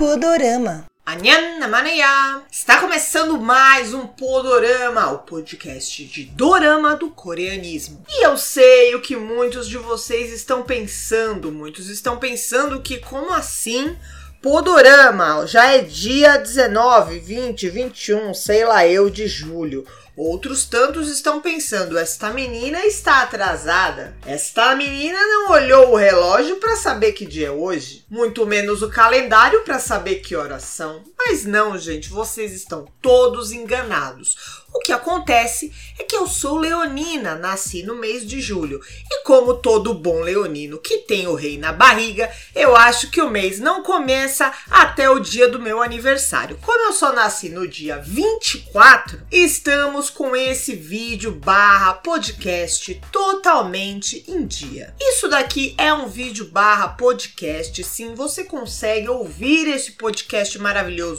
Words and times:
Podorama. 0.00 0.86
Anyan 1.04 1.58
Namanaya! 1.58 2.40
Está 2.50 2.80
começando 2.80 3.38
mais 3.38 3.92
um 3.92 4.06
Podorama, 4.06 5.12
o 5.12 5.18
podcast 5.18 6.02
de 6.06 6.24
dorama 6.24 6.96
do 6.96 7.10
coreanismo. 7.10 8.02
E 8.08 8.24
eu 8.24 8.34
sei 8.38 8.94
o 8.94 9.02
que 9.02 9.14
muitos 9.14 9.68
de 9.68 9.76
vocês 9.76 10.32
estão 10.32 10.62
pensando. 10.62 11.52
Muitos 11.52 11.90
estão 11.90 12.16
pensando 12.16 12.80
que 12.80 12.96
como 12.96 13.30
assim 13.30 13.94
Podorama? 14.40 15.46
Já 15.46 15.74
é 15.74 15.82
dia 15.82 16.38
19, 16.38 17.18
20, 17.18 17.68
21, 17.68 18.32
sei 18.32 18.64
lá 18.64 18.86
eu, 18.86 19.10
de 19.10 19.28
julho. 19.28 19.86
Outros 20.22 20.66
tantos 20.66 21.08
estão 21.08 21.40
pensando: 21.40 21.96
esta 21.96 22.28
menina 22.28 22.84
está 22.84 23.22
atrasada. 23.22 24.14
Esta 24.26 24.76
menina 24.76 25.18
não 25.18 25.50
olhou 25.50 25.92
o 25.92 25.96
relógio 25.96 26.56
para 26.56 26.76
saber 26.76 27.12
que 27.12 27.24
dia 27.24 27.46
é 27.46 27.50
hoje, 27.50 28.04
muito 28.10 28.44
menos 28.44 28.82
o 28.82 28.90
calendário 28.90 29.62
para 29.62 29.78
saber 29.78 30.16
que 30.16 30.36
horas 30.36 30.64
são. 30.64 31.02
Mas 31.22 31.44
não, 31.44 31.76
gente, 31.76 32.08
vocês 32.08 32.50
estão 32.52 32.88
todos 33.02 33.52
enganados. 33.52 34.60
O 34.72 34.78
que 34.78 34.92
acontece 34.92 35.70
é 35.98 36.04
que 36.04 36.16
eu 36.16 36.26
sou 36.26 36.56
leonina, 36.56 37.34
nasci 37.34 37.82
no 37.82 37.96
mês 37.96 38.26
de 38.26 38.40
julho. 38.40 38.80
E 39.10 39.22
como 39.24 39.54
todo 39.54 39.92
bom 39.92 40.20
leonino 40.20 40.78
que 40.78 40.98
tem 40.98 41.26
o 41.26 41.34
rei 41.34 41.58
na 41.58 41.72
barriga, 41.72 42.30
eu 42.54 42.74
acho 42.74 43.10
que 43.10 43.20
o 43.20 43.28
mês 43.28 43.58
não 43.58 43.82
começa 43.82 44.52
até 44.70 45.10
o 45.10 45.18
dia 45.18 45.48
do 45.48 45.60
meu 45.60 45.82
aniversário. 45.82 46.58
Como 46.62 46.86
eu 46.86 46.92
só 46.92 47.12
nasci 47.12 47.48
no 47.48 47.68
dia 47.68 47.98
24, 47.98 49.20
estamos 49.30 50.08
com 50.08 50.34
esse 50.34 50.74
vídeo 50.74 51.32
barra 51.32 51.94
podcast 51.94 53.00
totalmente 53.12 54.24
em 54.26 54.46
dia. 54.46 54.94
Isso 54.98 55.28
daqui 55.28 55.74
é 55.76 55.92
um 55.92 56.08
vídeo 56.08 56.46
barra 56.46 56.88
podcast, 56.88 57.82
sim, 57.84 58.14
você 58.14 58.44
consegue 58.44 59.08
ouvir 59.08 59.68
esse 59.68 59.92
podcast 59.92 60.58
maravilhoso 60.58 61.09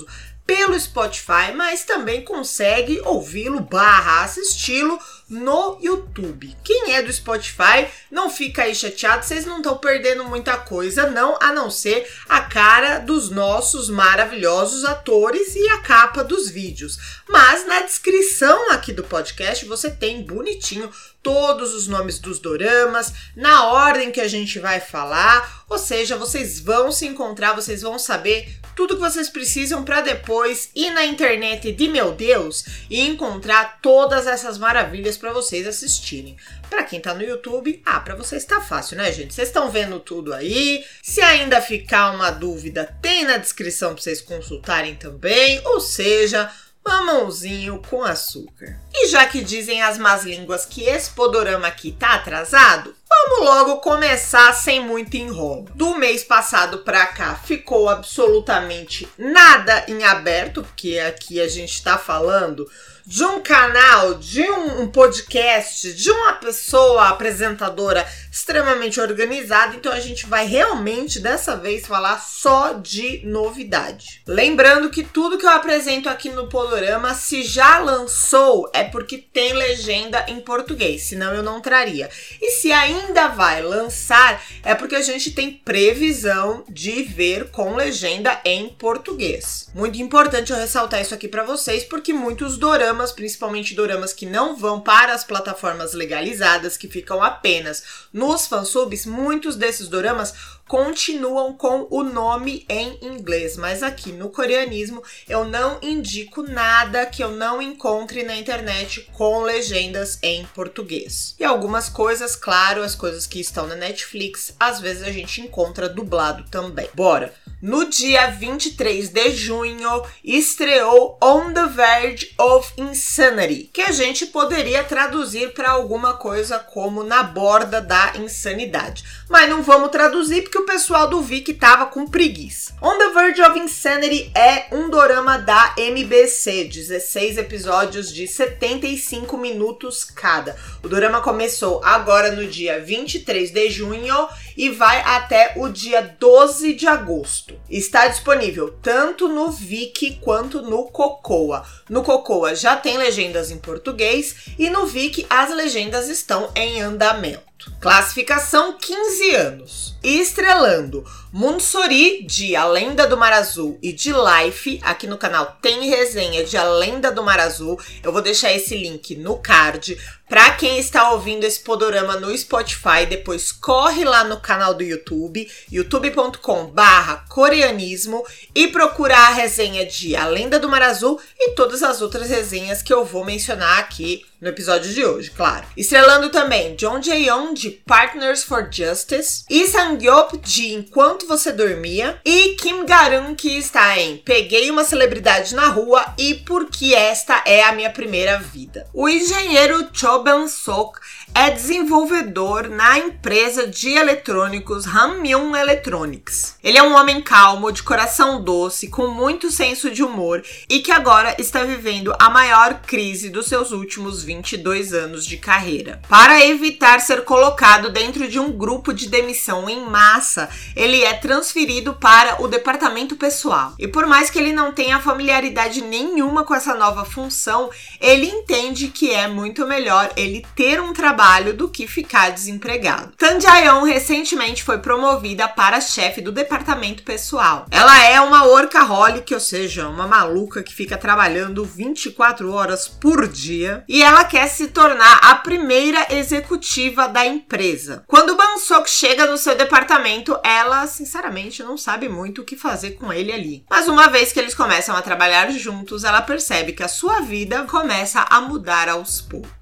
pelo 0.45 0.77
Spotify, 0.79 1.53
mas 1.55 1.83
também 1.85 2.23
consegue 2.25 2.99
ouvi-lo 3.05 3.61
barra 3.61 4.23
assisti-lo 4.23 4.99
no 5.31 5.79
YouTube. 5.81 6.55
Quem 6.61 6.93
é 6.93 7.01
do 7.01 7.11
Spotify, 7.11 7.87
não 8.11 8.29
fica 8.29 8.63
aí 8.63 8.75
chateado, 8.75 9.25
vocês 9.25 9.45
não 9.45 9.57
estão 9.57 9.77
perdendo 9.77 10.25
muita 10.25 10.57
coisa, 10.57 11.09
não, 11.09 11.37
a 11.41 11.53
não 11.53 11.71
ser 11.71 12.05
a 12.27 12.41
cara 12.41 12.99
dos 12.99 13.29
nossos 13.29 13.89
maravilhosos 13.89 14.83
atores 14.83 15.55
e 15.55 15.69
a 15.69 15.77
capa 15.79 16.23
dos 16.23 16.49
vídeos. 16.49 16.97
Mas 17.29 17.65
na 17.65 17.79
descrição 17.79 18.71
aqui 18.71 18.91
do 18.91 19.05
podcast 19.05 19.65
você 19.65 19.89
tem 19.89 20.21
bonitinho 20.21 20.91
todos 21.23 21.73
os 21.73 21.87
nomes 21.87 22.19
dos 22.19 22.39
doramas, 22.39 23.13
na 23.35 23.67
ordem 23.67 24.11
que 24.11 24.19
a 24.19 24.27
gente 24.27 24.59
vai 24.59 24.79
falar, 24.79 25.63
ou 25.69 25.77
seja, 25.77 26.17
vocês 26.17 26.59
vão 26.59 26.91
se 26.91 27.05
encontrar, 27.05 27.53
vocês 27.53 27.81
vão 27.81 27.99
saber 27.99 28.57
tudo 28.75 28.95
que 28.95 29.01
vocês 29.01 29.29
precisam 29.29 29.83
para 29.83 30.01
depois 30.01 30.71
ir 30.75 30.89
na 30.91 31.05
internet 31.05 31.71
de 31.71 31.87
meu 31.87 32.13
Deus 32.13 32.65
e 32.89 33.01
encontrar 33.01 33.79
todas 33.81 34.25
essas 34.25 34.57
maravilhas 34.57 35.17
para 35.21 35.31
vocês 35.31 35.67
assistirem. 35.67 36.35
Para 36.67 36.83
quem 36.83 36.99
tá 36.99 37.13
no 37.13 37.21
YouTube, 37.21 37.81
ah, 37.85 37.99
para 37.99 38.15
vocês 38.15 38.43
tá 38.43 38.59
fácil, 38.59 38.97
né, 38.97 39.11
gente? 39.13 39.33
Vocês 39.33 39.47
estão 39.47 39.69
vendo 39.69 39.99
tudo 39.99 40.33
aí. 40.33 40.83
Se 41.03 41.21
ainda 41.21 41.61
ficar 41.61 42.11
uma 42.11 42.31
dúvida, 42.31 42.93
tem 43.01 43.23
na 43.23 43.37
descrição 43.37 43.93
para 43.93 44.01
vocês 44.01 44.19
consultarem 44.19 44.95
também, 44.95 45.61
ou 45.65 45.79
seja, 45.79 46.51
mamãozinho 46.83 47.81
com 47.87 48.03
açúcar. 48.03 48.79
E 48.91 49.07
já 49.07 49.27
que 49.27 49.43
dizem 49.43 49.83
as 49.83 49.99
más 49.99 50.23
línguas 50.23 50.65
que 50.65 50.83
esse 50.83 51.11
podorama 51.11 51.67
aqui 51.67 51.91
tá 51.91 52.15
atrasado, 52.15 52.95
vamos 53.11 53.45
logo 53.45 53.77
começar 53.81 54.53
sem 54.53 54.79
muito 54.79 55.17
enrolo. 55.17 55.67
Do 55.75 55.97
mês 55.97 56.23
passado 56.23 56.79
pra 56.79 57.05
cá 57.07 57.35
ficou 57.35 57.89
absolutamente 57.89 59.07
nada 59.17 59.83
em 59.89 60.03
aberto, 60.03 60.63
porque 60.63 60.97
aqui 60.97 61.41
a 61.41 61.47
gente 61.47 61.83
tá 61.83 61.97
falando 61.97 62.65
de 63.05 63.23
um 63.23 63.41
canal, 63.41 64.13
de 64.13 64.41
um, 64.41 64.81
um, 64.81 64.87
podcast, 64.87 65.91
de 65.93 66.11
uma 66.11 66.33
pessoa 66.33 67.09
apresentadora 67.09 68.05
extremamente 68.31 68.99
organizada. 68.99 69.75
Então 69.75 69.91
a 69.91 69.99
gente 69.99 70.25
vai 70.25 70.45
realmente 70.45 71.19
dessa 71.19 71.55
vez 71.55 71.85
falar 71.85 72.19
só 72.19 72.73
de 72.73 73.21
novidade. 73.25 74.21
Lembrando 74.27 74.89
que 74.89 75.03
tudo 75.03 75.37
que 75.37 75.45
eu 75.45 75.49
apresento 75.49 76.09
aqui 76.09 76.29
no 76.29 76.47
Polorama, 76.47 77.13
se 77.13 77.43
já 77.43 77.79
lançou, 77.79 78.69
é 78.73 78.83
porque 78.83 79.17
tem 79.17 79.53
legenda 79.53 80.25
em 80.27 80.39
português, 80.39 81.03
senão 81.03 81.33
eu 81.33 81.43
não 81.43 81.59
traria. 81.59 82.09
E 82.41 82.51
se 82.51 82.71
ainda 82.71 83.00
vai 83.35 83.61
lançar, 83.61 84.43
é 84.63 84.75
porque 84.75 84.95
a 84.95 85.01
gente 85.01 85.31
tem 85.31 85.51
previsão 85.51 86.63
de 86.69 87.03
ver 87.03 87.49
com 87.51 87.75
legenda 87.75 88.39
em 88.45 88.69
português. 88.69 89.69
Muito 89.73 90.01
importante 90.01 90.51
eu 90.51 90.57
ressaltar 90.57 91.01
isso 91.01 91.13
aqui 91.13 91.27
para 91.27 91.43
vocês, 91.43 91.83
porque 91.83 92.13
muitos 92.13 92.57
doramas 92.57 93.11
principalmente 93.11 93.73
doramas 93.73 94.13
que 94.13 94.25
não 94.25 94.55
vão 94.55 94.81
para 94.81 95.13
as 95.13 95.23
plataformas 95.23 95.93
legalizadas, 95.93 96.77
que 96.77 96.87
ficam 96.87 97.23
apenas 97.23 97.83
nos 98.11 98.47
fansubs, 98.47 99.05
muitos 99.05 99.55
desses 99.55 99.87
doramas 99.87 100.33
continuam 100.71 101.51
com 101.51 101.85
o 101.89 102.01
nome 102.01 102.65
em 102.69 102.97
inglês, 103.01 103.57
mas 103.57 103.83
aqui 103.83 104.13
no 104.13 104.29
coreanismo 104.29 105.03
eu 105.27 105.43
não 105.43 105.77
indico 105.81 106.43
nada 106.43 107.05
que 107.05 107.21
eu 107.21 107.31
não 107.31 107.61
encontre 107.61 108.23
na 108.23 108.37
internet 108.37 109.01
com 109.11 109.41
legendas 109.41 110.17
em 110.23 110.45
português. 110.55 111.35
E 111.37 111.43
algumas 111.43 111.89
coisas, 111.89 112.37
claro, 112.37 112.85
coisas 112.95 113.27
que 113.27 113.39
estão 113.39 113.67
na 113.67 113.75
Netflix, 113.75 114.55
às 114.59 114.79
vezes 114.79 115.03
a 115.03 115.11
gente 115.11 115.41
encontra 115.41 115.89
dublado 115.89 116.43
também. 116.49 116.89
Bora! 116.93 117.33
No 117.61 117.87
dia 117.87 118.25
23 118.25 119.09
de 119.09 119.35
junho, 119.35 120.03
estreou 120.23 121.15
On 121.21 121.53
the 121.53 121.67
Verge 121.67 122.33
of 122.39 122.73
Insanity, 122.75 123.69
que 123.71 123.81
a 123.81 123.91
gente 123.91 124.25
poderia 124.25 124.83
traduzir 124.83 125.53
para 125.53 125.69
alguma 125.69 126.15
coisa 126.15 126.57
como 126.57 127.03
Na 127.03 127.21
Borda 127.21 127.79
da 127.79 128.13
Insanidade. 128.15 129.03
Mas 129.29 129.47
não 129.47 129.61
vamos 129.61 129.91
traduzir 129.91 130.41
porque 130.41 130.57
o 130.57 130.65
pessoal 130.65 131.07
do 131.07 131.21
Vic 131.21 131.53
tava 131.53 131.85
com 131.85 132.07
preguiça. 132.07 132.73
On 132.81 132.97
the 132.97 133.09
Verge 133.09 133.43
of 133.43 133.59
Insanity 133.59 134.31
é 134.35 134.65
um 134.71 134.89
dorama 134.89 135.37
da 135.37 135.75
MBC, 135.77 136.63
16 136.63 137.37
episódios 137.37 138.11
de 138.11 138.27
75 138.27 139.37
minutos 139.37 140.03
cada. 140.03 140.57
O 140.81 140.89
dorama 140.89 141.21
começou 141.21 141.79
agora 141.83 142.31
no 142.31 142.47
dia 142.47 142.79
23 142.83 143.51
de 143.51 143.69
junho 143.69 144.27
e 144.55 144.69
vai 144.69 145.01
até 145.01 145.53
o 145.57 145.69
dia 145.69 146.01
12 146.19 146.73
de 146.73 146.87
agosto. 146.87 147.59
Está 147.69 148.07
disponível 148.07 148.75
tanto 148.81 149.27
no 149.27 149.51
Viki 149.51 150.19
quanto 150.21 150.61
no 150.61 150.85
Cocoa. 150.85 151.65
No 151.89 152.03
Cocoa 152.03 152.55
já 152.55 152.75
tem 152.75 152.97
legendas 152.97 153.51
em 153.51 153.57
português 153.57 154.47
e 154.57 154.69
no 154.69 154.85
Viki 154.85 155.25
as 155.29 155.49
legendas 155.49 156.09
estão 156.09 156.49
em 156.55 156.81
andamento. 156.81 157.50
Classificação 157.79 158.77
15 158.77 159.35
anos. 159.35 159.95
Estrelando 160.03 161.05
Munsori 161.31 162.23
de 162.23 162.55
A 162.55 162.65
Lenda 162.65 163.07
do 163.07 163.15
Mar 163.15 163.31
Azul 163.31 163.79
e 163.81 163.93
de 163.93 164.11
Life. 164.11 164.79
Aqui 164.83 165.07
no 165.07 165.17
canal 165.17 165.57
tem 165.61 165.89
resenha 165.89 166.43
de 166.43 166.57
A 166.57 166.63
Lenda 166.63 167.11
do 167.11 167.23
Mar 167.23 167.39
Azul. 167.39 167.79
Eu 168.03 168.11
vou 168.11 168.21
deixar 168.21 168.51
esse 168.51 168.75
link 168.75 169.15
no 169.15 169.37
card. 169.37 169.97
Para 170.27 170.51
quem 170.51 170.79
está 170.79 171.11
ouvindo 171.11 171.43
esse 171.43 171.59
podorama 171.59 172.17
no 172.17 172.35
Spotify, 172.37 173.05
depois 173.07 173.51
corre 173.51 174.03
lá 174.05 174.23
no 174.23 174.39
canal 174.39 174.73
do 174.73 174.83
YouTube, 174.83 175.49
youtube.com/barra 175.71 177.25
coreanismo 177.29 178.25
e 178.55 178.67
procura 178.67 179.17
a 179.17 179.29
resenha 179.29 179.85
de 179.85 180.15
A 180.15 180.25
Lenda 180.25 180.59
do 180.59 180.69
Mar 180.69 180.81
Azul 180.81 181.19
e 181.37 181.51
todas 181.51 181.83
as 181.83 182.01
outras 182.01 182.29
resenhas 182.29 182.81
que 182.81 182.93
eu 182.93 183.05
vou 183.05 183.25
mencionar 183.25 183.79
aqui 183.79 184.25
no 184.41 184.49
episódio 184.49 184.91
de 184.91 185.05
hoje, 185.05 185.29
claro. 185.29 185.67
Estrelando 185.77 186.29
também 186.29 186.75
John 186.75 186.99
Jae-young 186.99 187.53
de 187.53 187.69
Partners 187.69 188.43
for 188.43 188.67
Justice 188.71 189.45
e 189.47 189.67
Sang-yeop 189.67 190.39
de 190.39 190.73
Enquanto 190.73 191.27
Você 191.27 191.51
Dormia 191.51 192.19
e 192.25 192.55
Kim 192.55 192.83
Garun 192.85 193.35
que 193.35 193.55
está 193.59 193.99
em 193.99 194.17
Peguei 194.17 194.71
uma 194.71 194.83
celebridade 194.83 195.53
na 195.53 195.67
rua 195.67 196.03
e 196.17 196.33
Porque 196.33 196.95
Esta 196.95 197.43
é 197.45 197.63
a 197.63 197.71
Minha 197.71 197.91
Primeira 197.91 198.39
Vida. 198.39 198.87
O 198.93 199.07
engenheiro 199.07 199.87
Cho 199.93 200.23
Ban-sok 200.23 200.99
é 201.33 201.49
desenvolvedor 201.49 202.67
na 202.67 202.99
empresa 202.99 203.65
de 203.65 203.89
eletrônicos 203.89 204.85
Hamyun 204.85 205.55
Electronics. 205.55 206.57
Ele 206.61 206.77
é 206.77 206.83
um 206.83 206.93
homem 206.95 207.21
calmo, 207.21 207.71
de 207.71 207.81
coração 207.81 208.43
doce, 208.43 208.89
com 208.89 209.07
muito 209.07 209.49
senso 209.49 209.89
de 209.89 210.03
humor 210.03 210.43
e 210.69 210.79
que 210.79 210.91
agora 210.91 211.35
está 211.39 211.63
vivendo 211.63 212.13
a 212.19 212.29
maior 212.29 212.81
crise 212.81 213.29
dos 213.29 213.47
seus 213.47 213.71
últimos 213.71 214.23
22 214.23 214.93
anos 214.93 215.25
de 215.25 215.37
carreira. 215.37 216.01
Para 216.09 216.45
evitar 216.45 216.99
ser 216.99 217.23
colocado 217.23 217.89
dentro 217.89 218.27
de 218.27 218.37
um 218.37 218.51
grupo 218.51 218.93
de 218.93 219.07
demissão 219.07 219.69
em 219.69 219.85
massa, 219.85 220.49
ele 220.75 221.01
é 221.01 221.13
transferido 221.13 221.93
para 221.93 222.41
o 222.41 222.47
departamento 222.47 223.15
pessoal. 223.15 223.73
E 223.79 223.87
por 223.87 224.05
mais 224.05 224.29
que 224.29 224.37
ele 224.37 224.51
não 224.51 224.73
tenha 224.73 224.99
familiaridade 224.99 225.81
nenhuma 225.81 226.43
com 226.43 226.53
essa 226.53 226.75
nova 226.75 227.05
função, 227.05 227.69
ele 228.01 228.27
entende 228.27 228.89
que 228.89 229.11
é 229.11 229.27
muito 229.27 229.65
melhor 229.65 230.11
ele 230.17 230.45
ter 230.55 230.81
um 230.81 230.91
trabalho 230.91 231.20
do 231.53 231.69
que 231.69 231.85
ficar 231.85 232.31
desempregado. 232.31 233.13
Tan 233.15 233.37
recentemente 233.85 234.63
foi 234.63 234.79
promovida 234.79 235.47
para 235.47 235.79
chefe 235.79 236.19
do 236.19 236.31
departamento 236.31 237.03
pessoal. 237.03 237.67
Ela 237.69 238.05
é 238.05 238.19
uma 238.19 238.43
workaholic, 238.45 239.31
ou 239.31 239.39
seja, 239.39 239.87
uma 239.87 240.07
maluca 240.07 240.63
que 240.63 240.73
fica 240.73 240.97
trabalhando 240.97 241.63
24 241.63 242.51
horas 242.51 242.87
por 242.87 243.27
dia, 243.27 243.83
e 243.87 244.01
ela 244.01 244.23
quer 244.23 244.47
se 244.47 244.69
tornar 244.69 245.19
a 245.21 245.35
primeira 245.35 246.07
executiva 246.09 247.07
da 247.07 247.23
empresa. 247.23 248.03
Quando 248.07 248.35
Bansok 248.35 248.89
chega 248.89 249.27
no 249.27 249.37
seu 249.37 249.55
departamento, 249.55 250.39
ela 250.43 250.87
sinceramente 250.87 251.61
não 251.61 251.77
sabe 251.77 252.09
muito 252.09 252.41
o 252.41 252.45
que 252.45 252.57
fazer 252.57 252.91
com 252.91 253.13
ele 253.13 253.31
ali. 253.31 253.63
Mas 253.69 253.87
uma 253.87 254.07
vez 254.07 254.33
que 254.33 254.39
eles 254.39 254.55
começam 254.55 254.95
a 254.95 255.01
trabalhar 255.03 255.51
juntos, 255.51 256.03
ela 256.03 256.21
percebe 256.21 256.73
que 256.73 256.83
a 256.83 256.87
sua 256.87 257.21
vida 257.21 257.63
começa 257.65 258.25
a 258.27 258.41
mudar 258.41 258.89
aos 258.89 259.21
poucos. 259.21 259.60